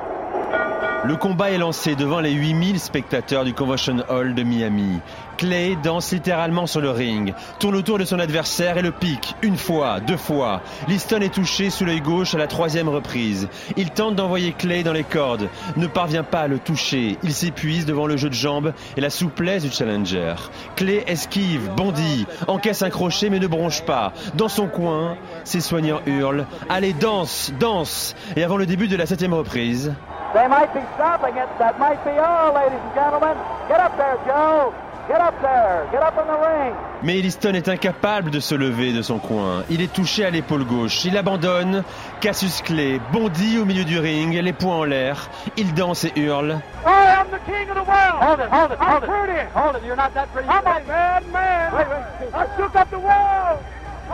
Le 1.05 1.15
combat 1.17 1.51
est 1.51 1.57
lancé 1.57 1.95
devant 1.95 2.21
les 2.21 2.31
8000 2.31 2.79
spectateurs 2.79 3.43
du 3.43 3.53
Convention 3.53 3.97
Hall 4.09 4.33
de 4.33 4.43
Miami. 4.43 4.99
Clay 5.37 5.77
danse 5.81 6.11
littéralement 6.11 6.67
sur 6.67 6.81
le 6.81 6.89
ring, 6.89 7.33
tourne 7.59 7.75
autour 7.75 7.97
de 7.97 8.05
son 8.05 8.19
adversaire 8.19 8.77
et 8.77 8.81
le 8.81 8.91
pique 8.91 9.35
une 9.41 9.57
fois, 9.57 9.99
deux 9.99 10.17
fois. 10.17 10.61
Liston 10.87 11.21
est 11.21 11.33
touché 11.33 11.69
sous 11.69 11.85
l'œil 11.85 12.01
gauche 12.01 12.35
à 12.35 12.37
la 12.37 12.47
troisième 12.47 12.89
reprise. 12.89 13.47
Il 13.77 13.91
tente 13.91 14.15
d'envoyer 14.15 14.53
Clay 14.53 14.83
dans 14.83 14.93
les 14.93 15.03
cordes, 15.03 15.49
ne 15.75 15.87
parvient 15.87 16.23
pas 16.23 16.41
à 16.41 16.47
le 16.47 16.59
toucher. 16.59 17.17
Il 17.23 17.33
s'épuise 17.33 17.85
devant 17.85 18.07
le 18.07 18.17
jeu 18.17 18.29
de 18.29 18.33
jambes 18.33 18.73
et 18.97 19.01
la 19.01 19.09
souplesse 19.09 19.63
du 19.63 19.71
challenger. 19.71 20.35
Clay 20.75 21.03
esquive, 21.07 21.69
bondit, 21.75 22.25
encaisse 22.47 22.81
un 22.81 22.89
crochet 22.89 23.29
mais 23.29 23.39
ne 23.39 23.47
bronche 23.47 23.83
pas. 23.83 24.13
Dans 24.35 24.49
son 24.49 24.67
coin, 24.67 25.17
ses 25.43 25.61
soignants 25.61 26.01
hurlent 26.05 26.45
Allez, 26.69 26.93
danse, 26.93 27.51
danse 27.59 28.15
Et 28.35 28.43
avant 28.43 28.57
le 28.57 28.65
début 28.65 28.87
de 28.87 28.95
la 28.95 29.05
septième 29.05 29.33
reprise, 29.33 29.93
They 30.33 30.47
might 30.47 30.73
be 30.73 30.81
stopping 30.95 31.37
it. 31.37 31.47
That 31.59 31.77
might 31.77 32.03
be 32.03 32.17
all, 32.17 32.53
ladies 32.53 32.79
and 32.81 32.95
gentlemen. 32.95 33.37
Get 33.69 33.79
up 33.79 33.95
there, 33.97 34.17
Joe. 34.25 34.73
Get 35.07 35.19
up 35.19 35.33
there. 35.41 35.85
Get 35.91 36.01
up 36.01 36.17
in 36.17 36.27
the 36.27 36.39
ring. 36.39 36.73
Mais 37.03 37.19
Elliston 37.19 37.53
est 37.55 37.67
incapable 37.67 38.31
de 38.31 38.39
se 38.39 38.55
lever 38.55 38.93
de 38.93 39.01
son 39.01 39.19
coin. 39.19 39.63
Il 39.69 39.81
est 39.81 39.91
touché 39.91 40.23
à 40.23 40.29
l'épaule 40.29 40.63
gauche. 40.63 41.03
Il 41.03 41.17
abandonne. 41.17 41.83
Cassius 42.21 42.61
Clay 42.61 43.01
bondit 43.11 43.57
au 43.59 43.65
milieu 43.65 43.83
du 43.83 43.99
ring, 43.99 44.33
les 44.33 44.53
poings 44.53 44.77
en 44.77 44.83
l'air. 44.85 45.29
Il 45.57 45.73
danse 45.73 46.05
et 46.05 46.13
hurle. 46.15 46.59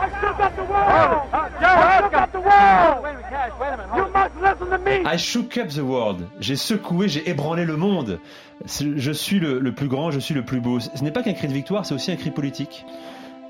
I 0.00 0.08
shook 0.20 0.40
up 0.40 0.56
the 0.56 0.64
world. 0.64 1.28
I 1.32 1.50
shook 1.50 1.50
up 1.50 1.50
the 1.50 1.50
world. 1.50 1.50
Hold 1.50 1.50
it. 1.50 1.54
Uh, 1.54 1.60
Joe, 1.60 1.66
I 1.66 2.00
let's 2.00 2.04
shook 2.04 2.14
up 2.14 2.32
the 2.32 2.40
world. 2.40 3.02
Wait 3.04 3.10
a 3.10 3.14
minute, 3.14 3.30
Cash. 3.30 3.52
Wait 3.60 3.68
a 3.68 3.76
minute. 3.76 3.96
You 3.96 4.12
must 4.12 4.36
listen 4.40 4.70
to 4.70 4.78
me. 4.78 5.04
I 5.04 5.16
shook 5.16 5.58
up 5.58 5.68
the 5.68 5.84
world. 5.84 6.26
J'ai 6.40 6.56
secoué, 6.56 7.08
j'ai 7.08 7.28
ébranlé 7.28 7.64
le 7.64 7.76
monde. 7.76 8.18
Je 8.66 9.12
suis 9.12 9.40
le, 9.40 9.58
le 9.58 9.72
plus 9.72 9.88
grand, 9.88 10.10
je 10.10 10.20
suis 10.20 10.34
le 10.34 10.42
plus 10.44 10.60
beau. 10.60 10.80
Ce 10.80 11.02
n'est 11.02 11.10
pas 11.12 11.22
qu'un 11.22 11.34
cri 11.34 11.48
de 11.48 11.52
victoire, 11.52 11.84
c'est 11.86 11.94
aussi 11.94 12.10
un 12.12 12.16
cri 12.16 12.30
politique. 12.30 12.84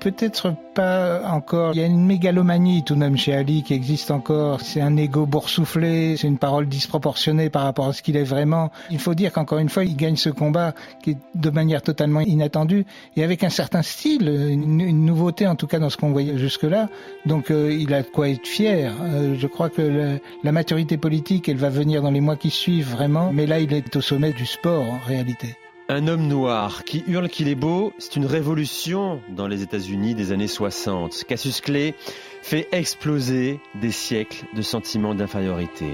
Peut-être 0.01 0.55
pas 0.73 1.21
encore. 1.27 1.75
Il 1.75 1.79
y 1.79 1.83
a 1.83 1.85
une 1.85 2.03
mégalomanie 2.03 2.83
tout 2.83 2.95
de 2.95 2.99
même 2.99 3.17
chez 3.17 3.35
Ali 3.35 3.61
qui 3.61 3.75
existe 3.75 4.09
encore. 4.09 4.61
C'est 4.61 4.81
un 4.81 4.97
ego 4.97 5.27
boursouflé, 5.27 6.17
c'est 6.17 6.25
une 6.25 6.39
parole 6.39 6.67
disproportionnée 6.67 7.51
par 7.51 7.61
rapport 7.61 7.85
à 7.85 7.93
ce 7.93 8.01
qu'il 8.01 8.17
est 8.17 8.23
vraiment. 8.23 8.71
Il 8.89 8.97
faut 8.97 9.13
dire 9.13 9.31
qu'encore 9.31 9.59
une 9.59 9.69
fois, 9.69 9.83
il 9.83 9.95
gagne 9.95 10.15
ce 10.15 10.29
combat 10.29 10.73
qui 11.03 11.11
est 11.11 11.17
de 11.35 11.49
manière 11.51 11.83
totalement 11.83 12.21
inattendue 12.21 12.83
et 13.15 13.23
avec 13.23 13.43
un 13.43 13.51
certain 13.51 13.83
style, 13.83 14.27
une, 14.27 15.05
nouveauté 15.05 15.45
en 15.45 15.55
tout 15.55 15.67
cas 15.67 15.77
dans 15.77 15.91
ce 15.91 15.97
qu'on 15.97 16.11
voyait 16.11 16.35
jusque-là. 16.35 16.89
Donc 17.27 17.51
euh, 17.51 17.71
il 17.71 17.93
a 17.93 18.01
de 18.01 18.07
quoi 18.07 18.27
être 18.27 18.47
fier. 18.47 18.91
Euh, 19.03 19.35
je 19.37 19.45
crois 19.45 19.69
que 19.69 20.19
la 20.43 20.51
maturité 20.51 20.97
politique, 20.97 21.47
elle 21.47 21.57
va 21.57 21.69
venir 21.69 22.01
dans 22.01 22.11
les 22.11 22.21
mois 22.21 22.37
qui 22.37 22.49
suivent 22.49 22.89
vraiment. 22.89 23.31
Mais 23.31 23.45
là, 23.45 23.59
il 23.59 23.71
est 23.71 23.95
au 23.95 24.01
sommet 24.01 24.33
du 24.33 24.47
sport 24.47 24.81
en 24.81 24.99
réalité. 25.05 25.55
Un 25.93 26.07
homme 26.07 26.25
noir 26.25 26.85
qui 26.85 27.03
hurle 27.05 27.27
qu'il 27.27 27.49
est 27.49 27.55
beau, 27.55 27.91
c'est 27.97 28.15
une 28.15 28.25
révolution 28.25 29.21
dans 29.35 29.49
les 29.49 29.61
États-Unis 29.61 30.15
des 30.15 30.31
années 30.31 30.47
60. 30.47 31.25
Cassius 31.25 31.59
Clay 31.59 31.95
fait 32.41 32.69
exploser 32.71 33.59
des 33.81 33.91
siècles 33.91 34.45
de 34.55 34.61
sentiments 34.61 35.13
d'infériorité. 35.13 35.91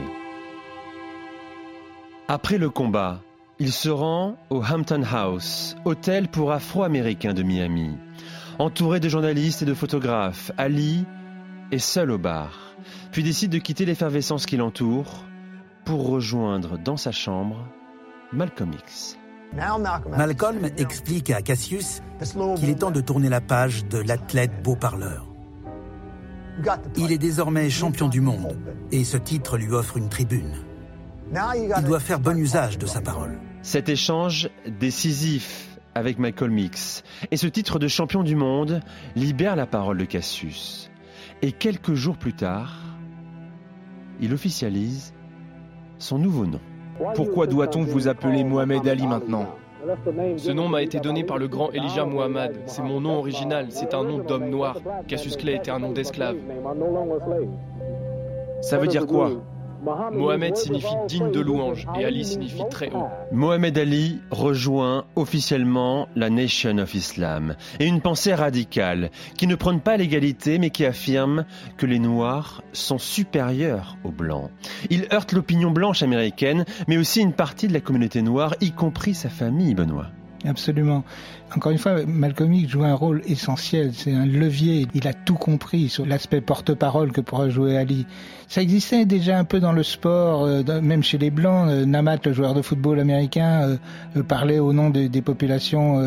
Après 2.28 2.60
le 2.60 2.70
combat, 2.70 3.24
il 3.58 3.72
se 3.72 3.90
rend 3.90 4.38
au 4.52 4.62
Hampton 4.64 5.02
House, 5.02 5.76
hôtel 5.84 6.28
pour 6.28 6.52
Afro-Américains 6.52 7.34
de 7.34 7.42
Miami. 7.42 7.98
Entouré 8.60 9.00
de 9.00 9.10
journalistes 9.10 9.64
et 9.64 9.66
de 9.66 9.74
photographes, 9.74 10.52
Ali 10.60 11.06
est 11.72 11.80
seul 11.80 12.12
au 12.12 12.20
bar, 12.20 12.76
puis 13.12 13.24
décide 13.24 13.50
de 13.50 13.58
quitter 13.58 13.86
l'effervescence 13.86 14.46
qui 14.46 14.58
l'entoure 14.58 15.24
pour 15.86 16.08
rejoindre 16.08 16.78
dans 16.78 16.98
sa 16.98 17.12
chambre 17.12 17.68
Malcolm 18.32 18.74
X. 18.74 19.18
Malcolm 19.56 20.70
explique 20.78 21.32
à 21.32 21.42
Cassius 21.42 22.02
qu'il 22.58 22.70
est 22.70 22.80
temps 22.80 22.92
de 22.92 23.02
tourner 23.02 23.30
la 23.30 23.42
page 23.42 23.86
de 23.86 23.98
l'athlète 23.98 24.64
beau 24.64 24.76
parleur. 24.76 25.26
Il 26.96 27.12
est 27.12 27.18
désormais 27.18 27.70
champion 27.70 28.08
du 28.08 28.22
monde 28.22 28.58
et 28.92 29.04
ce 29.04 29.18
titre 29.18 29.58
lui 29.58 29.72
offre 29.72 29.98
une 29.98 30.10
tribune. 30.10 30.54
Il 31.56 31.84
doit 31.86 32.00
faire 32.00 32.20
bon 32.20 32.38
usage 32.38 32.78
de 32.78 32.86
sa 32.86 33.02
parole. 33.02 33.40
Cet 33.62 33.90
échange 33.90 34.50
décisif 34.80 35.78
avec 35.94 36.20
Malcolm 36.20 36.58
X 36.58 37.04
et 37.32 37.38
ce 37.38 37.48
titre 37.48 37.80
de 37.80 37.88
champion 37.88 38.24
du 38.24 38.36
monde 38.36 38.82
libère 39.16 39.56
la 39.56 39.66
parole 39.66 39.98
de 39.98 40.06
Cassius. 40.06 40.90
Et 41.42 41.52
quelques 41.52 41.94
jours 41.94 42.18
plus 42.18 42.34
tard, 42.34 42.82
il 44.20 44.34
officialise 44.34 45.14
son 46.00 46.18
nouveau 46.18 46.46
nom. 46.46 46.62
Pourquoi 47.16 47.48
doit-on 47.48 47.84
vous 47.84 48.08
appeler 48.08 48.44
Mohamed 48.44 48.88
Ali 48.88 49.08
maintenant 49.08 49.48
Ce 50.38 50.52
nom 50.52 50.68
m'a 50.68 50.82
été 50.82 51.00
donné 51.00 51.24
par 51.24 51.38
le 51.38 51.48
grand 51.48 51.72
Elijah 51.72 52.06
Muhammad. 52.06 52.56
C'est 52.66 52.82
mon 52.82 53.02
nom 53.02 53.18
original, 53.18 53.68
c'est 53.70 53.94
un 53.94 54.04
nom 54.04 54.20
d'homme 54.20 54.50
noir. 54.50 54.78
Cassius 55.08 55.38
Clay 55.38 55.56
était 55.56 55.72
un 55.72 55.80
nom 55.80 55.92
d'esclave. 55.92 56.38
Ça 58.62 58.78
veut 58.78 58.88
dire 58.88 59.06
quoi? 59.06 59.32
Mohamed 59.84 60.56
signifie 60.56 60.88
digne 61.08 61.32
de 61.32 61.40
louange 61.40 61.88
et 62.00 62.06
Ali 62.06 62.26
signifie 62.26 62.64
très 62.70 62.90
haut. 62.92 63.08
Mohamed 63.32 63.78
Ali 63.78 64.20
rejoint 64.32 65.06
officiellement 65.16 66.08
la 66.16 66.30
Nation 66.30 66.78
of 66.78 66.94
Islam 66.94 67.56
et 67.80 67.86
une 67.86 68.02
pensée 68.02 68.34
radicale 68.34 69.12
qui 69.38 69.48
ne 69.48 69.56
prône 69.56 69.82
pas 69.82 69.98
l'égalité 69.98 70.60
mais 70.60 70.70
qui 70.70 70.86
affirme 70.86 71.46
que 71.78 71.86
les 71.86 72.00
Noirs 72.00 72.64
sont 72.74 72.98
supérieurs 72.98 73.98
aux 74.04 74.12
Blancs. 74.12 74.50
Il 74.90 75.08
heurte 75.14 75.34
l'opinion 75.34 75.72
blanche 75.72 76.04
américaine 76.04 76.66
mais 76.88 76.98
aussi 76.98 77.22
une 77.22 77.34
partie 77.34 77.68
de 77.68 77.74
la 77.74 77.82
communauté 77.82 78.22
noire, 78.22 78.56
y 78.62 78.72
compris 78.72 79.14
sa 79.14 79.30
famille, 79.30 79.76
Benoît. 79.76 80.08
Absolument. 80.48 81.04
Encore 81.56 81.72
une 81.74 81.78
fois, 81.78 82.06
Malcolm 82.06 82.54
X 82.54 82.70
joue 82.70 82.84
un 82.84 82.94
rôle 82.94 83.22
essentiel. 83.26 83.92
C'est 83.94 84.14
un 84.14 84.26
levier. 84.26 84.88
Il 84.94 85.08
a 85.08 85.14
tout 85.14 85.36
compris 85.36 85.90
sur 85.90 86.06
l'aspect 86.06 86.40
porte-parole 86.42 87.12
que 87.12 87.20
pourra 87.22 87.50
jouer 87.50 87.78
Ali. 87.78 88.06
Ça 88.48 88.62
existait 88.62 89.06
déjà 89.06 89.38
un 89.38 89.44
peu 89.44 89.60
dans 89.60 89.74
le 89.74 89.84
sport, 89.84 90.46
euh, 90.46 90.64
même 90.82 91.04
chez 91.04 91.18
les 91.18 91.32
Blancs. 91.32 91.68
Euh, 91.70 91.86
Namat, 91.86 92.20
le 92.26 92.34
joueur 92.34 92.54
de 92.54 92.62
football 92.62 93.00
américain, 93.00 93.78
euh, 94.16 94.24
parlait 94.24 94.60
au 94.60 94.72
nom 94.72 94.90
de- 94.90 95.08
des 95.08 95.22
populations 95.22 96.02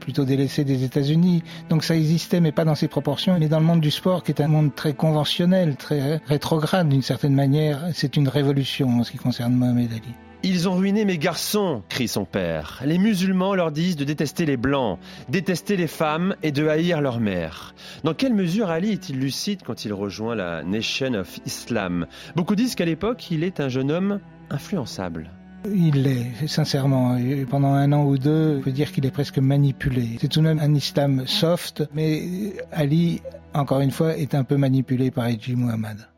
plutôt 0.00 0.24
délaissées 0.24 0.64
des 0.64 0.82
États-Unis. 0.84 1.42
Donc 1.70 1.84
ça 1.84 1.94
existait, 1.96 2.40
mais 2.40 2.52
pas 2.52 2.64
dans 2.64 2.74
ces 2.74 2.88
proportions. 2.88 3.36
Mais 3.38 3.48
dans 3.48 3.60
le 3.60 3.66
monde 3.66 3.80
du 3.80 3.90
sport, 3.92 4.22
qui 4.24 4.32
est 4.32 4.40
un 4.42 4.48
monde 4.48 4.74
très 4.74 4.92
conventionnel, 4.92 5.76
très 5.76 6.20
rétrograde 6.26 6.88
d'une 6.88 7.02
certaine 7.02 7.34
manière, 7.34 7.80
c'est 7.94 8.16
une 8.16 8.28
révolution 8.28 8.88
en 8.98 9.04
ce 9.04 9.12
qui 9.12 9.18
concerne 9.18 9.54
Mohamed 9.54 9.90
Ali. 9.92 10.14
Ils 10.44 10.68
ont 10.68 10.76
ruiné 10.76 11.04
mes 11.04 11.18
garçons, 11.18 11.82
crie 11.88 12.06
son 12.06 12.24
père. 12.24 12.80
Les 12.84 12.98
musulmans 12.98 13.56
leur 13.56 13.72
disent 13.72 13.96
de 13.96 14.04
détester 14.04 14.46
les 14.46 14.56
blancs, 14.56 15.00
détester 15.28 15.76
les 15.76 15.88
femmes 15.88 16.36
et 16.44 16.52
de 16.52 16.68
haïr 16.68 17.00
leur 17.00 17.18
mère. 17.18 17.74
Dans 18.04 18.14
quelle 18.14 18.34
mesure 18.34 18.70
Ali 18.70 18.92
est-il 18.92 19.18
lucide 19.18 19.62
quand 19.64 19.84
il 19.84 19.92
rejoint 19.92 20.36
la 20.36 20.62
Nation 20.62 21.14
of 21.14 21.40
Islam? 21.44 22.06
Beaucoup 22.36 22.54
disent 22.54 22.76
qu'à 22.76 22.84
l'époque, 22.84 23.32
il 23.32 23.42
est 23.42 23.58
un 23.58 23.68
jeune 23.68 23.90
homme 23.90 24.20
influençable. 24.48 25.32
Il 25.74 26.04
l'est, 26.04 26.46
sincèrement. 26.46 27.18
Pendant 27.50 27.72
un 27.72 27.90
an 27.92 28.04
ou 28.04 28.16
deux, 28.16 28.58
on 28.58 28.62
peut 28.62 28.70
dire 28.70 28.92
qu'il 28.92 29.06
est 29.06 29.10
presque 29.10 29.38
manipulé. 29.38 30.18
C'est 30.20 30.28
tout 30.28 30.38
de 30.38 30.44
même 30.44 30.60
un 30.60 30.72
islam 30.72 31.26
soft, 31.26 31.82
mais 31.92 32.52
Ali, 32.70 33.22
encore 33.54 33.80
une 33.80 33.90
fois, 33.90 34.16
est 34.16 34.36
un 34.36 34.44
peu 34.44 34.56
manipulé 34.56 35.10
par 35.10 35.26
Eji 35.26 35.56
Muhammad. 35.56 36.08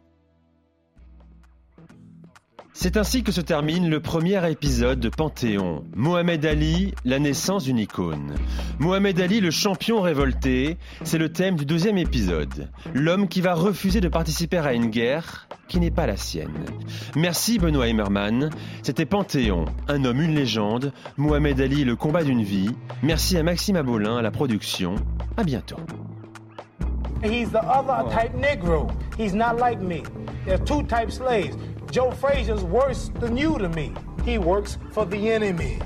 C'est 2.82 2.96
ainsi 2.96 3.22
que 3.22 3.30
se 3.30 3.42
termine 3.42 3.90
le 3.90 4.00
premier 4.00 4.50
épisode 4.50 5.00
de 5.00 5.10
Panthéon. 5.10 5.84
Mohamed 5.94 6.46
Ali, 6.46 6.94
la 7.04 7.18
naissance 7.18 7.64
d'une 7.64 7.78
icône. 7.78 8.34
Mohamed 8.78 9.20
Ali, 9.20 9.40
le 9.40 9.50
champion 9.50 10.00
révolté, 10.00 10.78
c'est 11.04 11.18
le 11.18 11.30
thème 11.30 11.56
du 11.56 11.66
deuxième 11.66 11.98
épisode. 11.98 12.70
L'homme 12.94 13.28
qui 13.28 13.42
va 13.42 13.52
refuser 13.52 14.00
de 14.00 14.08
participer 14.08 14.56
à 14.56 14.72
une 14.72 14.86
guerre 14.86 15.46
qui 15.68 15.78
n'est 15.78 15.90
pas 15.90 16.06
la 16.06 16.16
sienne. 16.16 16.64
Merci 17.16 17.58
Benoît 17.58 17.86
Emmerman. 17.86 18.48
C'était 18.82 19.04
Panthéon, 19.04 19.66
un 19.88 20.02
homme, 20.06 20.22
une 20.22 20.34
légende. 20.34 20.94
Mohamed 21.18 21.60
Ali, 21.60 21.84
le 21.84 21.96
combat 21.96 22.24
d'une 22.24 22.42
vie. 22.42 22.70
Merci 23.02 23.36
à 23.36 23.42
Maxime 23.42 23.76
Abolin 23.76 24.16
à 24.16 24.22
la 24.22 24.30
production. 24.30 24.94
À 25.36 25.44
bientôt. 25.44 25.76
Joe 31.90 32.12
Frazier's 32.12 32.62
worse 32.62 33.10
than 33.16 33.36
you 33.36 33.58
to 33.58 33.68
me. 33.68 33.92
He 34.24 34.38
works 34.38 34.78
for 34.92 35.04
the 35.04 35.30
enemy. 35.30 35.80